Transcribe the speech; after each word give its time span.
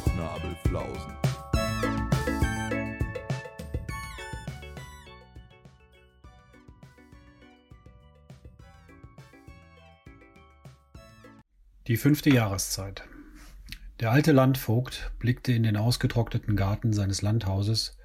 Bauchnabelflausen. 0.00 1.12
Die 11.86 11.96
fünfte 11.96 12.30
Jahreszeit. 12.30 13.02
Der 13.98 14.12
alte 14.12 14.32
Landvogt 14.32 15.10
blickte 15.18 15.52
in 15.52 15.64
den 15.64 15.76
ausgetrockneten 15.76 16.56
Garten 16.56 16.92
seines 16.92 17.20
Landhauses 17.22 17.98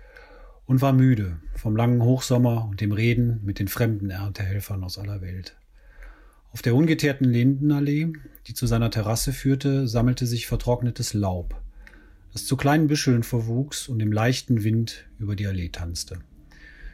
und 0.66 0.81
war 0.81 0.93
müde 0.93 1.38
vom 1.55 1.75
langen 1.75 2.02
Hochsommer 2.02 2.67
und 2.70 2.81
dem 2.81 2.91
Reden 2.91 3.41
mit 3.43 3.59
den 3.59 3.67
fremden 3.67 4.09
Erntehelfern 4.09 4.84
aus 4.84 4.98
aller 4.98 5.21
Welt. 5.21 5.55
Auf 6.52 6.62
der 6.62 6.75
ungeteerten 6.75 7.30
Lindenallee, 7.30 8.13
die 8.48 8.53
zu 8.53 8.66
seiner 8.66 8.89
Terrasse 8.89 9.34
führte, 9.34 9.88
sammelte 9.88 10.25
sich 10.25 10.48
vertrocknetes 10.48 11.13
Laub, 11.13 11.62
das 12.35 12.45
zu 12.45 12.57
kleinen 12.57 12.88
Büscheln 12.88 13.23
verwuchs 13.23 13.88
und 13.88 14.02
im 14.02 14.12
leichten 14.12 14.66
Wind 14.66 15.07
über 15.20 15.38
die 15.38 15.48
Allee 15.48 15.70
tanzte. 15.70 16.20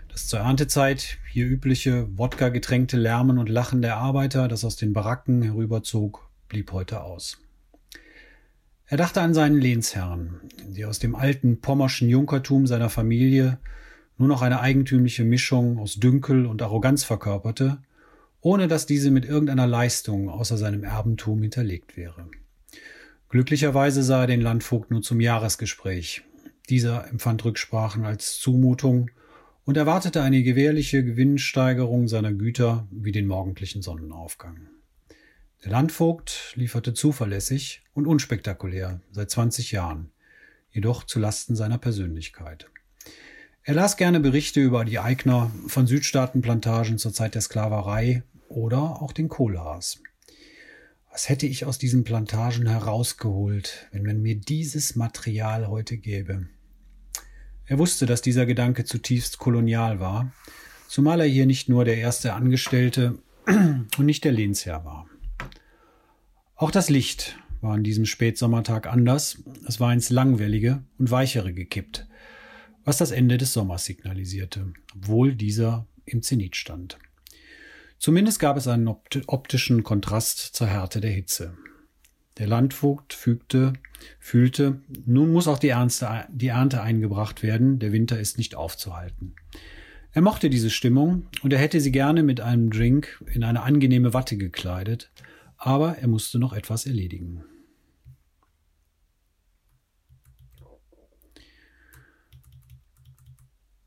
Das 0.08 0.27
zur 0.27 0.40
Erntezeit 0.40 1.17
hier 1.31 1.48
übliche 1.48 2.08
Wodka-getränkte 2.16 2.95
Lärmen 2.95 3.40
und 3.40 3.50
Lachen 3.50 3.81
der 3.81 3.98
Arbeiter, 3.98 4.48
das 4.48 4.64
aus 4.64 4.76
den 4.76 4.94
Baracken 4.94 5.41
herüberzog, 5.41 6.30
blieb 6.48 6.72
heute 6.72 7.02
aus. 7.02 7.40
Er 8.86 8.98
dachte 8.98 9.22
an 9.22 9.34
seinen 9.34 9.59
Lehnsherrn, 9.59 10.41
die 10.67 10.86
aus 10.86 11.00
dem 11.00 11.16
alten 11.16 11.59
pommerschen 11.59 12.08
Junkertum 12.08 12.67
seiner 12.67 12.92
Familie 12.92 13.58
nur 14.20 14.28
noch 14.28 14.44
eine 14.44 14.59
eigentümliche 14.59 15.23
Mischung 15.23 15.80
aus 15.80 15.95
Dünkel 15.95 16.45
und 16.45 16.62
Arroganz 16.62 17.03
verkörperte, 17.03 17.80
ohne 18.42 18.67
dass 18.67 18.86
diese 18.86 19.09
mit 19.09 19.25
irgendeiner 19.25 19.66
Leistung 19.66 20.30
außer 20.30 20.58
seinem 20.58 20.84
Erbentum 20.84 21.42
hinterlegt 21.42 21.97
wäre. 21.97 22.28
Glücklicherweise 23.32 24.04
sah 24.04 24.22
er 24.22 24.28
den 24.28 24.42
Landvogt 24.42 24.92
nur 24.92 25.02
zum 25.02 25.22
Jahresgespräch. 25.22 26.24
Dieser 26.70 27.08
empfand 27.08 27.46
Rücksprachen 27.46 28.04
als 28.04 28.38
Zumutung 28.40 29.10
und 29.64 29.78
erwartete 29.78 30.22
eine 30.22 30.44
gewährliche 30.44 31.02
Gewinnsteigerung 31.06 32.09
seiner 32.09 32.34
Güter 32.34 32.90
wie 32.92 33.14
den 33.14 33.28
morgendlichen 33.28 33.82
Sonnenaufgang. 33.82 34.68
Der 35.64 35.72
Landvogt 35.72 36.52
lieferte 36.56 36.94
zuverlässig 36.94 37.84
und 37.94 38.06
unspektakulär 38.06 39.00
seit 39.12 39.32
20 39.32 39.72
Jahren, 39.72 40.12
jedoch 40.70 41.06
zu 41.06 41.18
Lasten 41.18 41.56
seiner 41.56 41.78
Persönlichkeit. 41.78 42.70
Er 43.64 43.76
las 43.76 43.96
gerne 43.96 44.20
Berichte 44.20 44.59
über 44.59 44.84
die 44.84 45.00
Eigner 45.00 45.52
von 45.68 45.88
Südstaatenplantagen 45.88 46.98
zur 46.98 47.14
Zeit 47.14 47.36
der 47.36 47.42
Sklaverei 47.42 48.24
oder 48.50 49.02
auch 49.02 49.14
den 49.14 49.30
Kohlhaas. 49.30 50.02
Was 51.12 51.28
hätte 51.28 51.45
ich 51.45 51.66
aus 51.66 51.78
diesen 51.78 52.06
Plantagen 52.06 52.67
herausgeholt, 52.67 53.90
wenn 53.92 54.04
man 54.04 54.22
mir 54.22 54.36
dieses 54.36 54.95
Material 54.95 55.68
heute 55.68 55.98
gäbe? 55.98 56.48
Er 57.66 57.80
wusste, 57.80 58.06
dass 58.06 58.22
dieser 58.22 58.45
Gedanke 58.45 58.86
zutiefst 58.86 59.38
kolonial 59.38 60.00
war, 60.00 60.31
zumal 60.88 61.20
er 61.20 61.28
hier 61.28 61.45
nicht 61.45 61.68
nur 61.68 61.84
der 61.84 61.98
erste 61.98 62.34
Angestellte 62.34 63.20
und 63.45 64.06
nicht 64.06 64.23
der 64.23 64.31
Lehnsherr 64.31 64.86
war. 64.86 65.09
Auch 66.56 66.72
das 66.72 66.90
Licht 66.90 67.38
war 67.59 67.73
an 67.73 67.84
diesem 67.84 68.06
Spätsommertag 68.06 68.88
anders. 68.88 69.44
Es 69.68 69.81
war 69.81 69.92
ins 69.92 70.12
Langwellige 70.12 70.81
und 70.98 71.12
Weichere 71.12 71.52
gekippt, 71.52 72.08
was 72.86 72.98
das 72.98 73.12
Ende 73.12 73.38
des 73.38 73.52
Sommers 73.52 73.84
signalisierte, 73.84 74.72
obwohl 74.96 75.36
dieser 75.36 75.88
im 76.06 76.22
Zenit 76.22 76.56
stand. 76.56 76.98
Zumindest 78.02 78.39
gab 78.39 78.57
es 78.57 78.67
einen 78.67 78.88
optischen 78.88 79.83
Kontrast 79.83 80.39
zur 80.39 80.66
Härte 80.66 81.01
der 81.01 81.12
Hitze. 81.12 81.56
Der 82.39 82.47
Landvogt 82.47 83.13
fügte, 83.13 83.73
fühlte, 84.17 84.81
nun 85.06 85.31
muss 85.31 85.47
auch 85.47 85.59
die, 85.59 85.67
Ernste, 85.67 86.25
die 86.31 86.47
Ernte 86.47 86.81
eingebracht 86.81 87.44
werden, 87.44 87.78
der 87.78 87.91
Winter 87.91 88.19
ist 88.19 88.40
nicht 88.40 88.56
aufzuhalten. 88.56 89.35
Er 90.13 90.23
mochte 90.23 90.50
diese 90.50 90.72
Stimmung 90.72 91.28
und 91.44 91.53
er 91.53 91.59
hätte 91.59 91.79
sie 91.79 91.91
gerne 91.91 92.23
mit 92.23 92.41
einem 92.41 92.72
Drink 92.72 93.23
in 93.31 93.44
eine 93.44 93.61
angenehme 93.61 94.16
Watte 94.16 94.35
gekleidet, 94.35 95.11
aber 95.57 96.00
er 96.00 96.07
musste 96.07 96.40
noch 96.40 96.53
etwas 96.53 96.88
erledigen. 96.88 97.44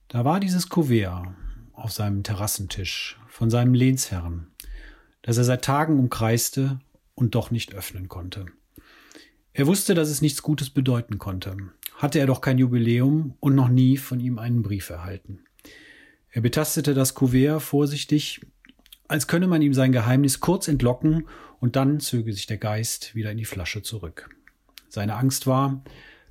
Da 0.06 0.24
war 0.24 0.38
dieses 0.38 0.68
Kuvert 0.68 1.34
auf 1.72 1.90
seinem 1.90 2.22
Terrassentisch 2.22 3.18
von 3.34 3.50
seinem 3.50 3.74
Lehnsherrn, 3.74 4.46
das 5.22 5.38
er 5.38 5.44
seit 5.44 5.64
Tagen 5.64 5.98
umkreiste 5.98 6.78
und 7.16 7.34
doch 7.34 7.50
nicht 7.50 7.74
öffnen 7.74 8.06
konnte. 8.06 8.46
Er 9.52 9.66
wusste, 9.66 9.94
dass 9.94 10.08
es 10.08 10.22
nichts 10.22 10.40
Gutes 10.40 10.70
bedeuten 10.70 11.18
konnte. 11.18 11.56
Hatte 11.96 12.20
er 12.20 12.26
doch 12.26 12.40
kein 12.40 12.58
Jubiläum 12.58 13.34
und 13.40 13.56
noch 13.56 13.68
nie 13.68 13.96
von 13.96 14.20
ihm 14.20 14.38
einen 14.38 14.62
Brief 14.62 14.88
erhalten. 14.88 15.40
Er 16.30 16.42
betastete 16.42 16.94
das 16.94 17.14
Kuvert 17.14 17.60
vorsichtig, 17.60 18.40
als 19.08 19.26
könne 19.26 19.48
man 19.48 19.62
ihm 19.62 19.74
sein 19.74 19.90
Geheimnis 19.90 20.38
kurz 20.38 20.68
entlocken 20.68 21.26
und 21.58 21.74
dann 21.74 21.98
zöge 21.98 22.32
sich 22.32 22.46
der 22.46 22.58
Geist 22.58 23.16
wieder 23.16 23.32
in 23.32 23.38
die 23.38 23.44
Flasche 23.44 23.82
zurück. 23.82 24.30
Seine 24.88 25.16
Angst 25.16 25.48
war, 25.48 25.82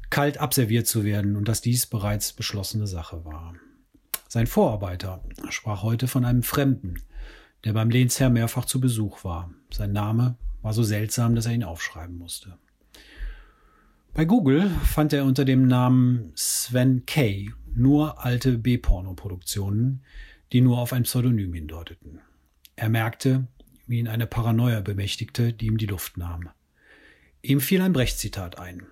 kalt 0.10 0.38
abserviert 0.38 0.88
zu 0.88 1.04
werden 1.04 1.36
und 1.36 1.50
dass 1.50 1.60
dies 1.60 1.86
bereits 1.86 2.32
beschlossene 2.32 2.88
Sache 2.88 3.26
war. 3.26 3.56
Sein 4.34 4.48
Vorarbeiter 4.48 5.24
sprach 5.50 5.84
heute 5.84 6.08
von 6.08 6.26
einem 6.26 6.42
Fremden, 6.42 6.96
der 7.66 7.74
beim 7.74 7.92
Lehnsherr 7.92 8.32
mehrfach 8.32 8.66
zu 8.66 8.82
Besuch 8.82 9.24
war. 9.24 9.54
Sein 9.72 9.92
Name 9.92 10.40
war 10.64 10.74
so 10.74 10.82
seltsam, 10.82 11.36
dass 11.36 11.46
er 11.46 11.54
ihn 11.54 11.64
aufschreiben 11.64 12.18
musste. 12.18 12.58
Bei 14.16 14.26
Google 14.26 14.72
fand 14.86 15.14
er 15.14 15.26
unter 15.26 15.46
dem 15.46 15.68
Namen 15.68 16.32
Sven 16.34 17.06
Kay 17.06 17.52
nur 17.76 18.26
alte 18.26 18.58
B-Porno-Produktionen, 18.58 20.02
die 20.52 20.62
nur 20.62 20.80
auf 20.80 20.94
ein 20.94 21.04
Pseudonym 21.04 21.54
hindeuteten. 21.54 22.20
Er 22.76 22.90
merkte, 22.90 23.46
wie 23.86 24.00
ihn 24.00 24.08
eine 24.08 24.26
Paranoia 24.26 24.82
bemächtigte, 24.82 25.54
die 25.54 25.68
ihm 25.68 25.78
die 25.78 25.86
Luft 25.86 26.18
nahm. 26.18 26.50
Ihm 27.44 27.62
fiel 27.62 27.84
ein 27.84 27.94
Brecht-Zitat 27.94 28.58
ein. 28.58 28.88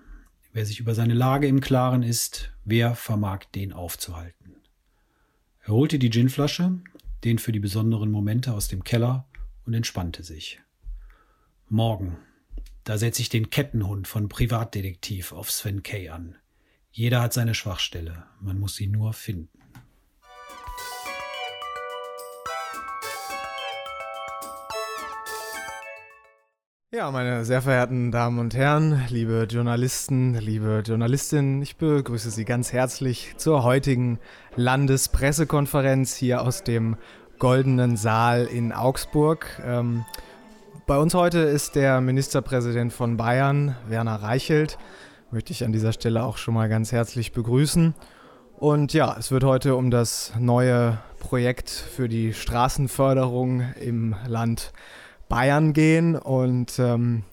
Wer 0.52 0.66
sich 0.66 0.78
über 0.78 0.94
seine 0.94 1.14
Lage 1.14 1.48
im 1.48 1.60
Klaren 1.60 2.04
ist, 2.04 2.52
wer 2.64 2.94
vermag 2.94 3.46
den 3.56 3.72
aufzuhalten? 3.72 4.61
Er 5.64 5.74
holte 5.74 5.98
die 6.00 6.10
Ginflasche, 6.10 6.80
den 7.22 7.38
für 7.38 7.52
die 7.52 7.60
besonderen 7.60 8.10
Momente 8.10 8.52
aus 8.52 8.66
dem 8.66 8.82
Keller 8.82 9.28
und 9.64 9.74
entspannte 9.74 10.24
sich. 10.24 10.60
Morgen, 11.68 12.18
da 12.82 12.98
setze 12.98 13.22
ich 13.22 13.28
den 13.28 13.48
Kettenhund 13.48 14.08
von 14.08 14.28
Privatdetektiv 14.28 15.32
auf 15.32 15.52
Sven 15.52 15.84
Kay 15.84 16.08
an. 16.08 16.36
Jeder 16.90 17.22
hat 17.22 17.32
seine 17.32 17.54
Schwachstelle, 17.54 18.26
man 18.40 18.58
muss 18.58 18.74
sie 18.74 18.88
nur 18.88 19.12
finden. 19.12 19.61
Ja, 26.94 27.10
meine 27.10 27.46
sehr 27.46 27.62
verehrten 27.62 28.12
Damen 28.12 28.38
und 28.38 28.54
Herren, 28.54 29.04
liebe 29.08 29.46
Journalisten, 29.48 30.34
liebe 30.34 30.82
Journalistinnen, 30.84 31.62
ich 31.62 31.76
begrüße 31.76 32.30
Sie 32.30 32.44
ganz 32.44 32.70
herzlich 32.74 33.32
zur 33.38 33.62
heutigen 33.62 34.18
Landespressekonferenz 34.56 36.14
hier 36.14 36.42
aus 36.42 36.64
dem 36.64 36.98
Goldenen 37.38 37.96
Saal 37.96 38.44
in 38.44 38.72
Augsburg. 38.72 39.46
Ähm, 39.64 40.04
bei 40.86 40.98
uns 40.98 41.14
heute 41.14 41.38
ist 41.38 41.76
der 41.76 42.02
Ministerpräsident 42.02 42.92
von 42.92 43.16
Bayern, 43.16 43.74
Werner 43.88 44.16
Reichelt. 44.16 44.76
Möchte 45.30 45.52
ich 45.52 45.64
an 45.64 45.72
dieser 45.72 45.94
Stelle 45.94 46.22
auch 46.22 46.36
schon 46.36 46.52
mal 46.52 46.68
ganz 46.68 46.92
herzlich 46.92 47.32
begrüßen. 47.32 47.94
Und 48.58 48.92
ja, 48.92 49.16
es 49.18 49.30
wird 49.30 49.44
heute 49.44 49.76
um 49.76 49.90
das 49.90 50.34
neue 50.38 50.98
Projekt 51.20 51.70
für 51.70 52.10
die 52.10 52.34
Straßenförderung 52.34 53.62
im 53.80 54.14
Land 54.26 54.74
Bayern 55.32 55.72
gehen 55.72 56.14
und 56.14 56.78
ähm, 56.78 57.24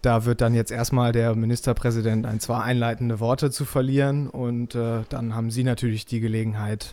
da 0.00 0.24
wird 0.24 0.40
dann 0.40 0.54
jetzt 0.54 0.70
erstmal 0.70 1.10
der 1.10 1.34
Ministerpräsident 1.34 2.24
ein, 2.24 2.38
zwei 2.38 2.60
einleitende 2.60 3.18
Worte 3.18 3.50
zu 3.50 3.64
verlieren 3.64 4.28
und 4.28 4.76
äh, 4.76 5.00
dann 5.08 5.34
haben 5.34 5.50
Sie 5.50 5.64
natürlich 5.64 6.06
die 6.06 6.20
Gelegenheit, 6.20 6.92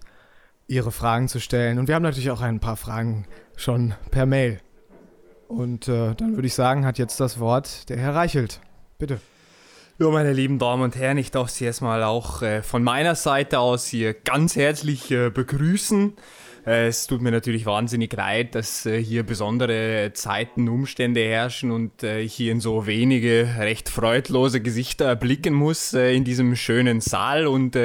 Ihre 0.68 0.92
Fragen 0.92 1.28
zu 1.28 1.40
stellen. 1.40 1.78
Und 1.78 1.88
wir 1.88 1.94
haben 1.94 2.01
natürlich 2.01 2.31
auch 2.31 2.42
ein 2.42 2.60
paar 2.60 2.78
Fragen 2.78 3.25
schon 3.57 3.94
per 4.10 4.25
Mail. 4.25 4.60
Und 5.48 5.88
äh, 5.88 6.16
dann 6.16 6.36
würde 6.36 6.48
ich 6.48 6.56
sagen, 6.56 6.84
hat 6.84 6.98
jetzt 6.98 7.19
das 7.19 7.40
Wort 7.40 7.88
der 7.90 7.98
Herr 7.98 8.16
Reichelt. 8.16 8.60
Bitte. 8.98 9.19
Ja, 10.00 10.10
meine 10.10 10.34
lieben 10.34 10.57
Damen 10.57 10.81
und 10.81 10.96
Herren, 10.96 11.19
ich 11.19 11.30
darf 11.30 11.50
Sie 11.50 11.66
erstmal 11.66 12.01
auch 12.04 12.42
äh, 12.42 12.63
von 12.63 12.81
meiner 12.81 13.13
Seite 13.13 13.60
aus 13.60 13.86
hier 13.86 14.16
ganz 14.16 14.56
herzlich 14.56 15.12
äh, 15.12 15.30
begrüßen. 15.30 16.13
Äh, 16.69 16.88
es 16.89 17.07
tut 17.07 17.21
mir 17.21 17.31
natürlich 17.31 17.66
wahnsinnig 17.66 18.13
leid, 18.13 18.54
dass 18.54 18.86
äh, 18.86 19.01
hier 19.01 19.24
besondere 19.24 20.12
Zeiten, 20.13 20.69
Umstände 20.69 21.21
herrschen 21.21 21.71
und 21.71 22.04
äh, 22.04 22.19
ich 22.19 22.36
hier 22.36 22.51
in 22.51 22.60
so 22.60 22.86
wenige 22.86 23.56
recht 23.57 23.89
freudlose 23.89 24.62
Gesichter 24.62 25.16
blicken 25.16 25.56
muss 25.56 25.94
in 25.94 26.24
diesem 26.24 26.56
schönen 26.56 27.01
Saal. 27.01 27.48
Und 27.48 27.75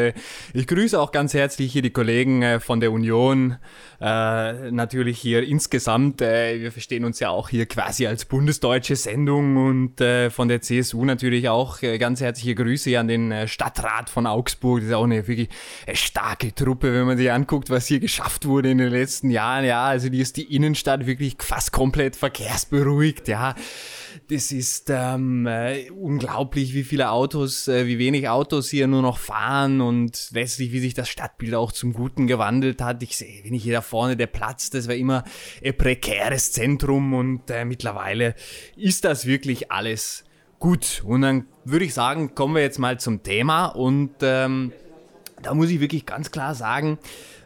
ich 0.53 0.67
grüße 0.67 1.01
auch 1.01 1.13
ganz 1.13 1.33
herzlich 1.33 1.73
hier 1.73 1.83
die 1.83 1.91
Kollegen 1.91 2.61
von 2.61 2.81
der 2.81 2.93
Union. 2.93 3.57
Natürlich 4.01 5.19
hier 5.19 5.43
insgesamt. 5.43 6.21
Wir 6.21 6.71
verstehen 6.73 7.05
uns 7.05 7.21
ja 7.21 7.31
auch 7.31 7.49
hier 7.49 7.67
quasi 7.67 8.07
als 8.07 8.25
bundesdeutsche 8.25 8.97
Sendung 8.97 9.57
und 9.57 10.03
von 10.31 10.49
der 10.49 10.61
CSU 10.61 11.05
natürlich 11.05 11.49
auch 11.49 11.81
ganz 11.99 12.21
herzliche 12.21 12.55
Grüße 12.55 12.99
an 12.99 13.09
den 13.09 13.49
Stadtrat 13.49 14.11
von 14.11 14.27
Augsburg. 14.27 14.81
Das 14.81 14.89
ist 14.89 14.95
auch 14.95 15.05
eine 15.05 15.27
wirklich 15.27 15.49
starke 15.93 16.55
Truppe, 16.55 16.93
wenn 16.93 17.07
man 17.07 17.17
sich 17.17 17.31
anguckt, 17.31 17.71
was 17.71 17.87
hier 17.87 18.01
geschafft 18.01 18.47
wurde 18.47 18.74
in 18.75 18.79
den 18.79 18.91
letzten 18.91 19.31
Jahren, 19.31 19.65
ja, 19.65 19.85
also 19.85 20.09
die 20.09 20.19
ist 20.19 20.37
die 20.37 20.55
Innenstadt 20.55 21.07
wirklich 21.07 21.37
fast 21.39 21.73
komplett 21.73 22.17
verkehrsberuhigt, 22.17 23.29
ja. 23.29 23.55
Das 24.29 24.53
ist 24.53 24.91
ähm, 24.91 25.47
äh, 25.47 25.91
unglaublich, 25.91 26.75
wie 26.75 26.83
viele 26.83 27.11
Autos, 27.11 27.69
äh, 27.69 27.87
wie 27.87 27.99
wenig 27.99 28.29
Autos 28.29 28.69
hier 28.69 28.87
nur 28.87 29.03
noch 29.03 29.19
fahren 29.19 29.81
und 29.81 30.31
letztlich, 30.33 30.73
wie 30.73 30.81
sich 30.81 30.95
das 30.95 31.09
Stadtbild 31.09 31.55
auch 31.55 31.73
zum 31.73 31.93
Guten 31.93 32.27
gewandelt 32.27 32.81
hat. 32.81 33.03
Ich 33.03 33.17
sehe, 33.17 33.45
wenn 33.45 33.55
ich 33.55 33.63
hier 33.63 33.75
da 33.75 33.81
vorne 33.81 34.17
der 34.17 34.27
Platz, 34.27 34.71
das 34.71 34.89
war 34.89 34.95
immer 34.95 35.25
ein 35.65 35.77
prekäres 35.77 36.53
Zentrum 36.53 37.15
und 37.15 37.51
äh, 37.51 37.65
mittlerweile 37.65 38.35
ist 38.77 39.05
das 39.05 39.27
wirklich 39.27 39.71
alles 39.71 40.25
gut. 40.59 41.03
Und 41.05 41.23
dann 41.23 41.47
würde 41.65 41.85
ich 41.85 41.95
sagen, 41.95 42.35
kommen 42.35 42.55
wir 42.55 42.63
jetzt 42.63 42.79
mal 42.79 42.99
zum 42.99 43.23
Thema 43.23 43.67
und 43.67 44.15
ähm, 44.23 44.73
da 45.43 45.55
muss 45.55 45.71
ich 45.71 45.81
wirklich 45.81 46.07
ganz 46.07 46.31
klar 46.31 46.55
sagen, 46.55 46.99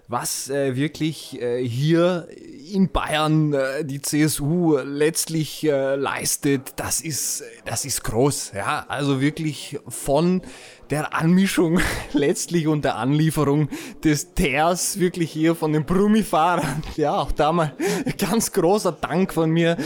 was 0.08 0.48
äh, 0.48 0.74
wirklich 0.74 1.40
äh, 1.40 1.62
hier 1.62 2.28
in 2.72 2.90
Bayern 2.90 3.52
äh, 3.52 3.84
die 3.84 4.00
CSU 4.00 4.78
letztlich 4.78 5.64
äh, 5.64 5.96
leistet, 5.96 6.72
das 6.76 7.02
ist, 7.02 7.44
das 7.66 7.84
ist 7.84 8.04
groß. 8.04 8.52
Ja, 8.54 8.86
also 8.88 9.20
wirklich 9.20 9.78
von 9.86 10.40
der 10.88 11.14
Anmischung 11.14 11.80
letztlich 12.14 12.66
und 12.66 12.86
der 12.86 12.96
Anlieferung 12.96 13.68
des 14.02 14.32
Teers 14.32 14.98
wirklich 14.98 15.30
hier 15.30 15.54
von 15.54 15.72
den 15.72 15.84
Brummifahrern. 15.84 16.82
Ja, 16.96 17.16
auch 17.18 17.32
da 17.32 17.52
mal 17.52 17.74
ganz 18.18 18.50
großer 18.52 18.92
Dank 18.92 19.32
von 19.32 19.50
mir 19.50 19.76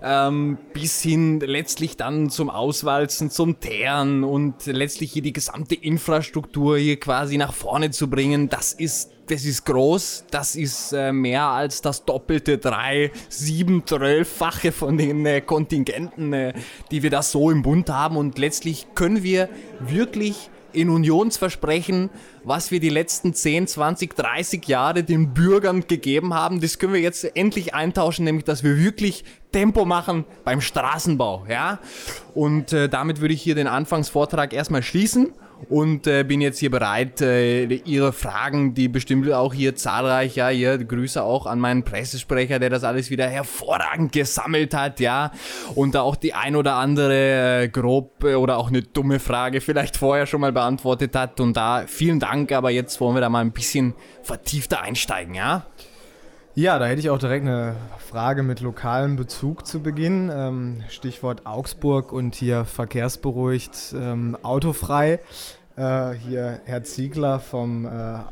ähm, 0.00 0.58
bis 0.72 1.02
hin 1.02 1.40
letztlich 1.40 1.96
dann 1.96 2.30
zum 2.30 2.50
Auswalzen, 2.50 3.30
zum 3.30 3.58
Teeren 3.58 4.22
und 4.22 4.64
letztlich 4.66 5.12
hier 5.12 5.22
die 5.22 5.32
gesamte 5.32 5.74
Infrastruktur 5.74 6.78
hier 6.78 7.00
quasi 7.00 7.36
nach 7.36 7.52
vorne 7.52 7.90
zu 7.90 8.08
bringen, 8.08 8.48
das 8.48 8.72
ist 8.72 9.15
das 9.26 9.44
ist 9.44 9.64
groß, 9.64 10.24
das 10.30 10.56
ist 10.56 10.92
äh, 10.92 11.12
mehr 11.12 11.44
als 11.44 11.82
das 11.82 12.04
doppelte, 12.04 12.58
drei, 12.58 13.10
sieben, 13.28 13.84
zwölffache 13.86 14.72
von 14.72 14.96
den 14.96 15.26
äh, 15.26 15.40
Kontingenten, 15.40 16.32
äh, 16.32 16.54
die 16.90 17.02
wir 17.02 17.10
da 17.10 17.22
so 17.22 17.50
im 17.50 17.62
Bund 17.62 17.90
haben. 17.90 18.16
Und 18.16 18.38
letztlich 18.38 18.86
können 18.94 19.22
wir 19.22 19.48
wirklich 19.80 20.50
in 20.72 20.90
Unionsversprechen, 20.90 22.10
was 22.44 22.70
wir 22.70 22.80
die 22.80 22.90
letzten 22.90 23.32
10, 23.34 23.66
20, 23.66 24.14
30 24.14 24.68
Jahre 24.68 25.02
den 25.02 25.32
Bürgern 25.32 25.86
gegeben 25.86 26.34
haben, 26.34 26.60
das 26.60 26.78
können 26.78 26.92
wir 26.92 27.00
jetzt 27.00 27.24
endlich 27.36 27.74
eintauschen, 27.74 28.24
nämlich 28.24 28.44
dass 28.44 28.62
wir 28.62 28.76
wirklich 28.76 29.24
Tempo 29.52 29.86
machen 29.86 30.24
beim 30.44 30.60
Straßenbau. 30.60 31.46
Ja? 31.48 31.78
Und 32.34 32.72
äh, 32.72 32.88
damit 32.88 33.20
würde 33.20 33.32
ich 33.32 33.42
hier 33.42 33.54
den 33.54 33.66
Anfangsvortrag 33.68 34.52
erstmal 34.52 34.82
schließen 34.82 35.32
und 35.68 36.06
äh, 36.06 36.22
bin 36.22 36.40
jetzt 36.40 36.58
hier 36.58 36.70
bereit, 36.70 37.20
äh, 37.20 37.64
Ihre 37.64 38.12
Fragen, 38.12 38.74
die 38.74 38.88
bestimmt 38.88 39.30
auch 39.32 39.54
hier 39.54 39.74
zahlreich, 39.74 40.36
ja, 40.36 40.48
hier 40.48 40.78
Grüße 40.78 41.22
auch 41.22 41.46
an 41.46 41.58
meinen 41.58 41.82
Pressesprecher, 41.82 42.58
der 42.58 42.70
das 42.70 42.84
alles 42.84 43.10
wieder 43.10 43.26
hervorragend 43.26 44.12
gesammelt 44.12 44.74
hat, 44.74 45.00
ja, 45.00 45.32
und 45.74 45.94
da 45.94 46.02
auch 46.02 46.16
die 46.16 46.34
ein 46.34 46.56
oder 46.56 46.74
andere 46.74 47.62
äh, 47.62 47.68
grob 47.68 48.22
äh, 48.24 48.34
oder 48.34 48.58
auch 48.58 48.68
eine 48.68 48.82
dumme 48.82 49.18
Frage 49.18 49.60
vielleicht 49.60 49.96
vorher 49.96 50.26
schon 50.26 50.40
mal 50.40 50.52
beantwortet 50.52 51.14
hat 51.16 51.40
und 51.40 51.56
da 51.56 51.84
vielen 51.86 52.20
Dank, 52.20 52.52
aber 52.52 52.70
jetzt 52.70 53.00
wollen 53.00 53.16
wir 53.16 53.20
da 53.20 53.28
mal 53.28 53.40
ein 53.40 53.52
bisschen 53.52 53.94
vertiefter 54.22 54.82
einsteigen, 54.82 55.34
ja. 55.34 55.66
Ja, 56.58 56.78
da 56.78 56.86
hätte 56.86 57.00
ich 57.00 57.10
auch 57.10 57.18
direkt 57.18 57.44
eine 57.44 57.76
Frage 57.98 58.42
mit 58.42 58.62
lokalem 58.62 59.16
Bezug 59.16 59.66
zu 59.66 59.82
Beginn. 59.82 60.32
Ähm, 60.34 60.82
Stichwort 60.88 61.44
Augsburg 61.44 62.14
und 62.14 62.34
hier 62.34 62.64
verkehrsberuhigt, 62.64 63.94
ähm, 63.94 64.38
autofrei. 64.42 65.20
Äh, 65.76 66.12
hier 66.12 66.62
Herr 66.64 66.82
Ziegler 66.82 67.40
vom 67.40 67.84
äh, 67.84 67.90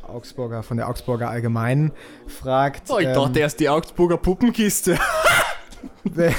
Augsburger, 0.09 0.63
von 0.63 0.79
der 0.79 0.89
Augsburger 0.89 1.29
Allgemeinen 1.29 1.93
fragt. 2.27 2.91
Oh, 2.91 2.99
ich 2.99 3.09
ähm, 3.09 3.13
dachte 3.13 3.41
erst 3.41 3.61
die 3.61 3.69
Augsburger 3.69 4.17
Puppenkiste. 4.17 4.99
wenn, 6.05 6.35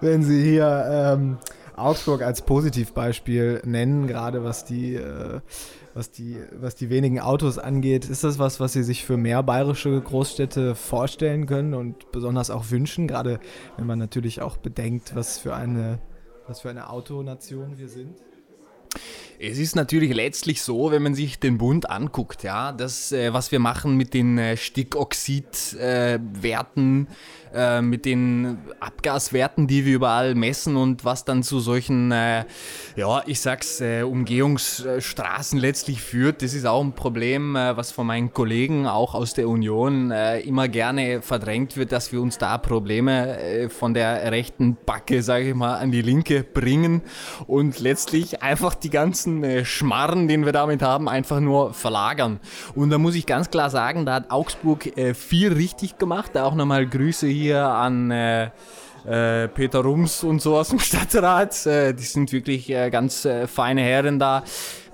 wenn 0.00 0.24
Sie 0.24 0.42
hier 0.42 1.14
ähm, 1.14 1.38
Augsburg 1.76 2.22
als 2.22 2.42
Positivbeispiel 2.42 3.62
nennen, 3.64 4.08
gerade 4.08 4.42
was 4.42 4.64
die 4.64 4.96
äh, 4.96 5.40
was 5.94 6.10
die, 6.10 6.36
was 6.52 6.74
die 6.74 6.90
wenigen 6.90 7.20
Autos 7.20 7.58
angeht. 7.58 8.04
Ist 8.08 8.24
das 8.24 8.38
was, 8.38 8.58
was 8.60 8.72
Sie 8.72 8.82
sich 8.82 9.04
für 9.04 9.16
mehr 9.16 9.42
bayerische 9.42 10.00
Großstädte 10.00 10.74
vorstellen 10.74 11.46
können 11.46 11.72
und 11.72 12.10
besonders 12.10 12.50
auch 12.50 12.70
wünschen? 12.70 13.06
Gerade 13.06 13.38
wenn 13.76 13.86
man 13.86 13.98
natürlich 13.98 14.42
auch 14.42 14.56
bedenkt, 14.56 15.14
was 15.14 15.38
für 15.38 15.54
eine, 15.54 16.00
was 16.46 16.60
für 16.60 16.70
eine 16.70 16.90
Autonation 16.90 17.78
wir 17.78 17.88
sind. 17.88 18.16
Es 19.40 19.58
ist 19.58 19.74
natürlich 19.74 20.14
letztlich 20.14 20.62
so, 20.62 20.92
wenn 20.92 21.02
man 21.02 21.14
sich 21.14 21.40
den 21.40 21.58
Bund 21.58 21.90
anguckt, 21.90 22.44
ja, 22.44 22.72
das, 22.72 23.10
äh, 23.10 23.32
was 23.32 23.50
wir 23.50 23.58
machen 23.58 23.96
mit 23.96 24.14
den 24.14 24.38
äh, 24.38 24.56
Stickoxidwerten, 24.56 27.08
äh, 27.54 27.82
mit 27.82 28.04
den 28.04 28.58
Abgaswerten, 28.80 29.66
die 29.66 29.84
wir 29.84 29.94
überall 29.94 30.34
messen 30.34 30.76
und 30.76 31.04
was 31.04 31.24
dann 31.24 31.42
zu 31.42 31.60
solchen, 31.60 32.10
äh, 32.10 32.44
ja, 32.96 33.22
ich 33.26 33.40
sag's, 33.40 33.80
äh, 33.80 34.02
Umgehungsstraßen 34.02 35.58
letztlich 35.58 36.00
führt, 36.00 36.42
das 36.42 36.54
ist 36.54 36.66
auch 36.66 36.82
ein 36.82 36.94
Problem, 36.94 37.54
äh, 37.54 37.76
was 37.76 37.92
von 37.92 38.06
meinen 38.06 38.32
Kollegen 38.32 38.86
auch 38.86 39.14
aus 39.14 39.34
der 39.34 39.48
Union 39.48 40.10
immer 40.10 40.68
gerne 40.68 41.22
verdrängt 41.22 41.76
wird, 41.76 41.92
dass 41.92 42.12
wir 42.12 42.20
uns 42.20 42.38
da 42.38 42.58
Probleme 42.58 43.68
von 43.70 43.94
der 43.94 44.30
rechten 44.30 44.76
Backe, 44.84 45.22
sage 45.22 45.50
ich 45.50 45.54
mal, 45.54 45.76
an 45.76 45.90
die 45.90 46.02
linke 46.02 46.42
bringen 46.42 47.02
und 47.46 47.80
letztlich 47.80 48.42
einfach 48.42 48.74
die 48.74 48.90
ganzen 48.90 49.23
ganzen 49.24 49.44
äh, 49.44 49.64
Schmarren, 49.64 50.28
den 50.28 50.44
wir 50.44 50.52
damit 50.52 50.82
haben, 50.82 51.08
einfach 51.08 51.40
nur 51.40 51.72
verlagern. 51.72 52.40
Und 52.74 52.90
da 52.90 52.98
muss 52.98 53.14
ich 53.14 53.26
ganz 53.26 53.50
klar 53.50 53.70
sagen, 53.70 54.04
da 54.04 54.14
hat 54.14 54.30
Augsburg 54.30 54.96
äh, 54.98 55.14
viel 55.14 55.52
richtig 55.52 55.98
gemacht. 55.98 56.32
Da 56.34 56.44
auch 56.44 56.54
nochmal 56.54 56.86
Grüße 56.86 57.26
hier 57.26 57.64
an 57.64 58.10
äh, 58.10 58.50
Peter 59.06 59.80
Rums 59.80 60.24
und 60.24 60.40
so 60.40 60.56
aus 60.56 60.70
dem 60.70 60.78
Stadtrat. 60.78 61.66
Die 61.66 62.04
sind 62.04 62.32
wirklich 62.32 62.68
ganz 62.68 63.28
feine 63.48 63.82
Herren 63.82 64.18
da. 64.18 64.44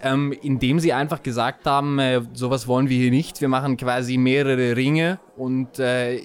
Ähm, 0.03 0.33
indem 0.33 0.81
sie 0.81 0.95
einfach 0.95 1.23
gesagt 1.23 1.67
haben, 1.67 1.99
äh, 1.99 2.23
sowas 2.33 2.67
wollen 2.67 2.89
wir 2.89 2.97
hier 2.97 3.11
nicht. 3.11 3.43
Wir 3.43 3.49
machen 3.49 3.77
quasi 3.77 4.17
mehrere 4.17 4.75
Ringe 4.75 5.19
und 5.37 5.79
äh, 5.79 6.21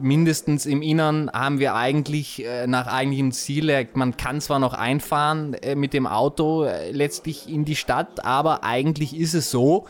mindestens 0.00 0.66
im 0.66 0.82
Innern 0.82 1.30
haben 1.32 1.58
wir 1.58 1.74
eigentlich 1.74 2.44
äh, 2.44 2.66
nach 2.66 2.86
eigentlichem 2.86 3.32
Ziel, 3.32 3.68
äh, 3.70 3.86
man 3.94 4.16
kann 4.16 4.40
zwar 4.40 4.58
noch 4.58 4.74
einfahren 4.74 5.54
äh, 5.54 5.74
mit 5.74 5.94
dem 5.94 6.06
Auto 6.06 6.66
letztlich 6.90 7.48
in 7.48 7.64
die 7.64 7.76
Stadt, 7.76 8.24
aber 8.24 8.64
eigentlich 8.64 9.16
ist 9.16 9.34
es 9.34 9.50
so, 9.50 9.86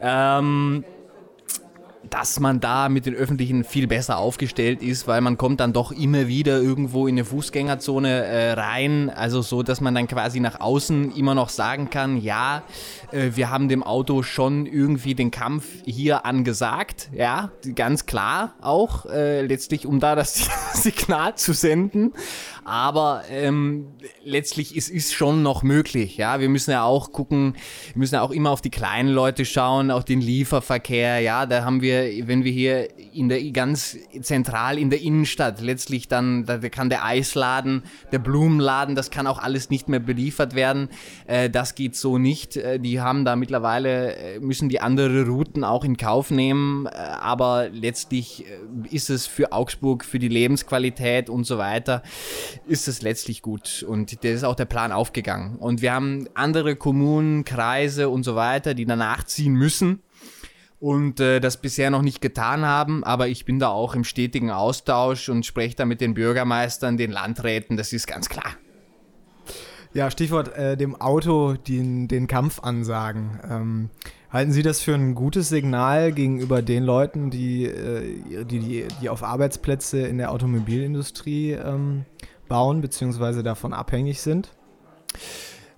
ähm, 0.00 0.84
dass 2.10 2.40
man 2.40 2.60
da 2.60 2.88
mit 2.88 3.06
den 3.06 3.14
Öffentlichen 3.14 3.64
viel 3.64 3.86
besser 3.86 4.18
aufgestellt 4.18 4.82
ist, 4.82 5.06
weil 5.06 5.20
man 5.20 5.38
kommt 5.38 5.60
dann 5.60 5.72
doch 5.72 5.92
immer 5.92 6.26
wieder 6.26 6.60
irgendwo 6.60 7.06
in 7.06 7.14
eine 7.14 7.24
Fußgängerzone 7.24 8.24
äh, 8.24 8.52
rein, 8.52 9.10
also 9.10 9.42
so, 9.42 9.62
dass 9.62 9.80
man 9.80 9.94
dann 9.94 10.08
quasi 10.08 10.40
nach 10.40 10.60
außen 10.60 11.16
immer 11.16 11.34
noch 11.34 11.48
sagen 11.48 11.88
kann, 11.90 12.20
ja, 12.20 12.62
äh, 13.12 13.30
wir 13.34 13.50
haben 13.50 13.68
dem 13.68 13.82
Auto 13.82 14.22
schon 14.22 14.66
irgendwie 14.66 15.14
den 15.14 15.30
Kampf 15.30 15.66
hier 15.84 16.26
angesagt, 16.26 17.10
ja, 17.12 17.50
ganz 17.74 18.06
klar 18.06 18.54
auch, 18.60 19.06
äh, 19.06 19.42
letztlich 19.42 19.86
um 19.86 20.00
da 20.00 20.14
das 20.14 20.48
Signal 20.74 21.36
zu 21.36 21.52
senden, 21.52 22.12
aber 22.70 23.24
ähm, 23.28 23.88
letztlich 24.22 24.76
ist 24.76 24.92
es 24.94 25.12
schon 25.12 25.42
noch 25.42 25.64
möglich. 25.64 26.16
Ja, 26.16 26.38
wir 26.38 26.48
müssen 26.48 26.70
ja 26.70 26.84
auch 26.84 27.10
gucken, 27.10 27.56
wir 27.94 27.98
müssen 27.98 28.14
ja 28.14 28.22
auch 28.22 28.30
immer 28.30 28.50
auf 28.50 28.60
die 28.60 28.70
kleinen 28.70 29.08
Leute 29.08 29.44
schauen, 29.44 29.90
auch 29.90 30.04
den 30.04 30.20
Lieferverkehr. 30.20 31.18
Ja, 31.18 31.46
da 31.46 31.64
haben 31.64 31.82
wir, 31.82 32.28
wenn 32.28 32.44
wir 32.44 32.52
hier 32.52 32.88
in 33.12 33.28
der 33.28 33.42
ganz 33.50 33.98
zentral 34.22 34.78
in 34.78 34.88
der 34.88 35.00
Innenstadt 35.00 35.60
letztlich 35.60 36.06
dann, 36.06 36.44
da 36.44 36.58
kann 36.68 36.90
der 36.90 37.04
Eisladen, 37.04 37.82
der 38.12 38.20
Blumenladen, 38.20 38.94
das 38.94 39.10
kann 39.10 39.26
auch 39.26 39.40
alles 39.40 39.70
nicht 39.70 39.88
mehr 39.88 39.98
beliefert 39.98 40.54
werden. 40.54 40.90
Äh, 41.26 41.50
das 41.50 41.74
geht 41.74 41.96
so 41.96 42.18
nicht. 42.18 42.56
Äh, 42.56 42.78
die 42.78 43.00
haben 43.00 43.24
da 43.24 43.34
mittlerweile 43.34 44.14
äh, 44.14 44.38
müssen 44.38 44.68
die 44.68 44.80
andere 44.80 45.26
Routen 45.26 45.64
auch 45.64 45.82
in 45.82 45.96
Kauf 45.96 46.30
nehmen. 46.30 46.86
Äh, 46.86 46.90
aber 46.90 47.68
letztlich 47.70 48.44
ist 48.92 49.10
es 49.10 49.26
für 49.26 49.50
Augsburg, 49.50 50.04
für 50.04 50.20
die 50.20 50.28
Lebensqualität 50.28 51.28
und 51.28 51.42
so 51.42 51.58
weiter 51.58 52.04
ist 52.66 52.88
es 52.88 53.02
letztlich 53.02 53.42
gut. 53.42 53.84
Und 53.86 54.22
der 54.22 54.32
ist 54.32 54.44
auch 54.44 54.54
der 54.54 54.64
Plan 54.64 54.92
aufgegangen. 54.92 55.56
Und 55.56 55.82
wir 55.82 55.92
haben 55.92 56.28
andere 56.34 56.76
Kommunen, 56.76 57.44
Kreise 57.44 58.08
und 58.08 58.22
so 58.22 58.34
weiter, 58.36 58.74
die 58.74 58.86
danach 58.86 59.24
ziehen 59.24 59.54
müssen. 59.54 60.02
und 60.80 61.20
äh, 61.20 61.40
das 61.40 61.60
bisher 61.60 61.90
noch 61.90 62.02
nicht 62.02 62.20
getan 62.22 62.64
haben, 62.64 63.04
aber 63.04 63.28
ich 63.28 63.44
bin 63.44 63.58
da 63.58 63.68
auch 63.68 63.94
im 63.94 64.02
stetigen 64.02 64.50
Austausch 64.50 65.28
und 65.28 65.44
spreche 65.44 65.76
da 65.76 65.84
mit 65.84 66.00
den 66.00 66.14
Bürgermeistern, 66.14 66.96
den 66.96 67.12
Landräten, 67.12 67.76
das 67.76 67.92
ist 67.92 68.06
ganz 68.06 68.28
klar. 68.30 68.56
Ja, 69.92 70.10
Stichwort 70.10 70.56
äh, 70.56 70.76
dem 70.76 70.98
Auto 71.00 71.54
den, 71.54 72.08
den 72.08 72.28
Kampf 72.28 72.60
ansagen. 72.60 73.40
Ähm, 73.48 73.90
halten 74.30 74.52
Sie 74.52 74.62
das 74.62 74.80
für 74.80 74.94
ein 74.94 75.14
gutes 75.14 75.48
Signal 75.48 76.12
gegenüber 76.12 76.62
den 76.62 76.84
Leuten, 76.84 77.30
die, 77.30 77.64
äh, 77.66 78.44
die, 78.44 78.60
die, 78.60 78.86
die, 79.02 79.08
auf 79.08 79.22
Arbeitsplätze 79.24 80.00
in 80.02 80.18
der 80.18 80.30
Automobilindustrie 80.30 81.52
ähm, 81.52 82.04
bauen 82.50 82.82
bzw. 82.82 83.42
davon 83.42 83.72
abhängig 83.72 84.20
sind? 84.20 84.50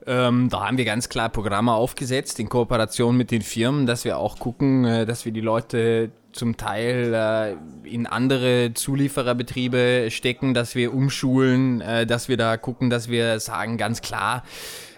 Ähm, 0.05 0.49
da 0.49 0.67
haben 0.67 0.79
wir 0.79 0.85
ganz 0.85 1.09
klar 1.09 1.29
Programme 1.29 1.73
aufgesetzt 1.75 2.41
in 2.41 2.49
Kooperation 2.49 3.17
mit 3.17 3.31
den 3.31 3.43
Firmen, 3.43 3.87
dass 3.87 4.05
wir 4.05 4.19
auch 4.19 4.41
gucken, 4.41 4.85
äh, 4.85 5.07
dass 5.07 5.25
wir 5.25 5.31
die 5.31 5.41
Leute 5.41 6.11
zum 6.33 6.57
Teil 6.57 7.15
äh, 7.15 7.89
in 7.89 8.07
andere 8.07 8.73
Zuliefererbetriebe 8.75 10.09
stecken, 10.11 10.55
dass 10.55 10.75
wir 10.75 10.93
umschulen, 10.93 11.81
äh, 11.83 12.05
dass 12.05 12.29
wir 12.29 12.37
da 12.37 12.57
gucken, 12.57 12.91
dass 12.91 13.09
wir 13.09 13.39
sagen 13.39 13.77
ganz 13.77 14.01
klar, 14.01 14.43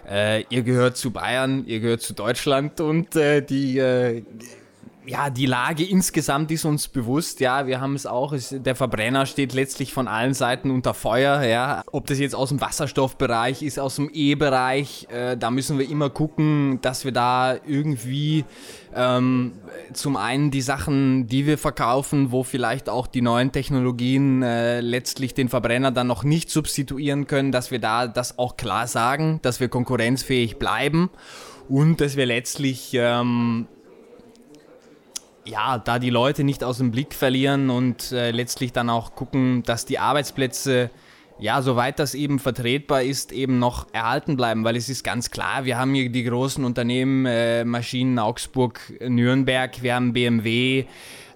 äh, 0.09 0.43
ihr 0.49 0.63
gehört 0.63 0.97
zu 0.97 1.11
Bayern, 1.11 1.65
ihr 1.67 1.81
gehört 1.81 2.01
zu 2.01 2.13
Deutschland 2.13 2.81
und 2.81 3.15
äh, 3.15 3.41
die 3.41 3.77
äh, 3.77 4.23
ja, 5.07 5.29
die 5.29 5.45
Lage 5.45 5.83
insgesamt 5.83 6.51
ist 6.51 6.65
uns 6.65 6.87
bewusst. 6.87 7.39
Ja, 7.39 7.67
wir 7.67 7.79
haben 7.81 7.95
es 7.95 8.05
auch. 8.05 8.33
Es, 8.33 8.55
der 8.57 8.75
Verbrenner 8.75 9.25
steht 9.25 9.53
letztlich 9.53 9.93
von 9.93 10.07
allen 10.07 10.33
Seiten 10.33 10.71
unter 10.71 10.93
Feuer. 10.93 11.43
Ja, 11.43 11.83
ob 11.91 12.07
das 12.07 12.19
jetzt 12.19 12.35
aus 12.35 12.49
dem 12.49 12.61
Wasserstoffbereich 12.61 13.61
ist, 13.61 13.79
aus 13.79 13.97
dem 13.97 14.09
E-Bereich, 14.13 15.07
äh, 15.11 15.37
da 15.37 15.51
müssen 15.51 15.77
wir 15.77 15.89
immer 15.89 16.09
gucken, 16.09 16.79
dass 16.81 17.05
wir 17.05 17.11
da 17.11 17.55
irgendwie 17.65 18.45
ähm, 18.95 19.53
zum 19.93 20.17
einen 20.17 20.51
die 20.51 20.61
Sachen, 20.61 21.27
die 21.27 21.45
wir 21.45 21.57
verkaufen, 21.57 22.31
wo 22.31 22.43
vielleicht 22.43 22.89
auch 22.89 23.07
die 23.07 23.21
neuen 23.21 23.51
Technologien 23.51 24.41
äh, 24.41 24.81
letztlich 24.81 25.33
den 25.33 25.49
Verbrenner 25.49 25.91
dann 25.91 26.07
noch 26.07 26.23
nicht 26.23 26.49
substituieren 26.49 27.27
können, 27.27 27.51
dass 27.51 27.71
wir 27.71 27.79
da 27.79 28.07
das 28.07 28.39
auch 28.39 28.57
klar 28.57 28.87
sagen, 28.87 29.39
dass 29.41 29.59
wir 29.59 29.67
konkurrenzfähig 29.67 30.57
bleiben 30.57 31.09
und 31.67 32.01
dass 32.01 32.15
wir 32.15 32.25
letztlich 32.25 32.91
ähm, 32.93 33.67
ja, 35.45 35.77
da 35.77 35.99
die 35.99 36.09
Leute 36.09 36.43
nicht 36.43 36.63
aus 36.63 36.79
dem 36.79 36.91
Blick 36.91 37.13
verlieren 37.13 37.69
und 37.69 38.11
äh, 38.11 38.31
letztlich 38.31 38.73
dann 38.73 38.89
auch 38.89 39.15
gucken, 39.15 39.63
dass 39.63 39.85
die 39.85 39.99
Arbeitsplätze, 39.99 40.89
ja, 41.39 41.61
soweit 41.61 41.99
das 41.99 42.15
eben 42.15 42.39
vertretbar 42.39 43.03
ist, 43.03 43.31
eben 43.31 43.59
noch 43.59 43.87
erhalten 43.93 44.37
bleiben, 44.37 44.63
weil 44.63 44.75
es 44.75 44.89
ist 44.89 45.03
ganz 45.03 45.31
klar, 45.31 45.65
wir 45.65 45.77
haben 45.77 45.93
hier 45.93 46.09
die 46.09 46.23
großen 46.23 46.63
Unternehmen, 46.65 47.25
äh, 47.25 47.63
Maschinen 47.63 48.17
Augsburg, 48.19 48.79
Nürnberg, 48.99 49.81
wir 49.81 49.95
haben 49.95 50.13
BMW, 50.13 50.85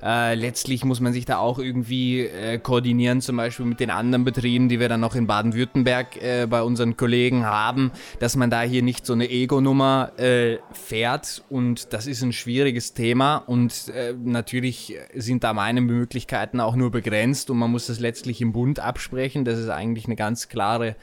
äh, 0.01 0.35
letztlich 0.35 0.85
muss 0.85 0.99
man 0.99 1.13
sich 1.13 1.25
da 1.25 1.37
auch 1.37 1.59
irgendwie 1.59 2.21
äh, 2.21 2.57
koordinieren, 2.57 3.21
zum 3.21 3.37
Beispiel 3.37 3.65
mit 3.65 3.79
den 3.79 3.89
anderen 3.89 4.23
Betrieben, 4.23 4.69
die 4.69 4.79
wir 4.79 4.89
dann 4.89 5.01
noch 5.01 5.15
in 5.15 5.27
Baden-Württemberg 5.27 6.21
äh, 6.21 6.47
bei 6.47 6.61
unseren 6.61 6.97
Kollegen 6.97 7.45
haben, 7.45 7.91
dass 8.19 8.35
man 8.35 8.49
da 8.49 8.61
hier 8.61 8.81
nicht 8.81 9.05
so 9.05 9.13
eine 9.13 9.29
Ego-Nummer 9.29 10.11
äh, 10.17 10.57
fährt. 10.71 11.43
Und 11.49 11.93
das 11.93 12.07
ist 12.07 12.21
ein 12.21 12.33
schwieriges 12.33 12.93
Thema 12.93 13.37
und 13.37 13.89
äh, 13.89 14.13
natürlich 14.13 14.95
sind 15.15 15.43
da 15.43 15.53
meine 15.53 15.81
Möglichkeiten 15.81 16.59
auch 16.59 16.75
nur 16.75 16.91
begrenzt 16.91 17.49
und 17.49 17.57
man 17.57 17.71
muss 17.71 17.87
das 17.87 17.99
letztlich 17.99 18.41
im 18.41 18.53
Bund 18.53 18.79
absprechen. 18.79 19.45
Das 19.45 19.59
ist 19.59 19.69
eigentlich 19.69 20.05
eine 20.05 20.15
ganz 20.15 20.47
klare 20.47 20.95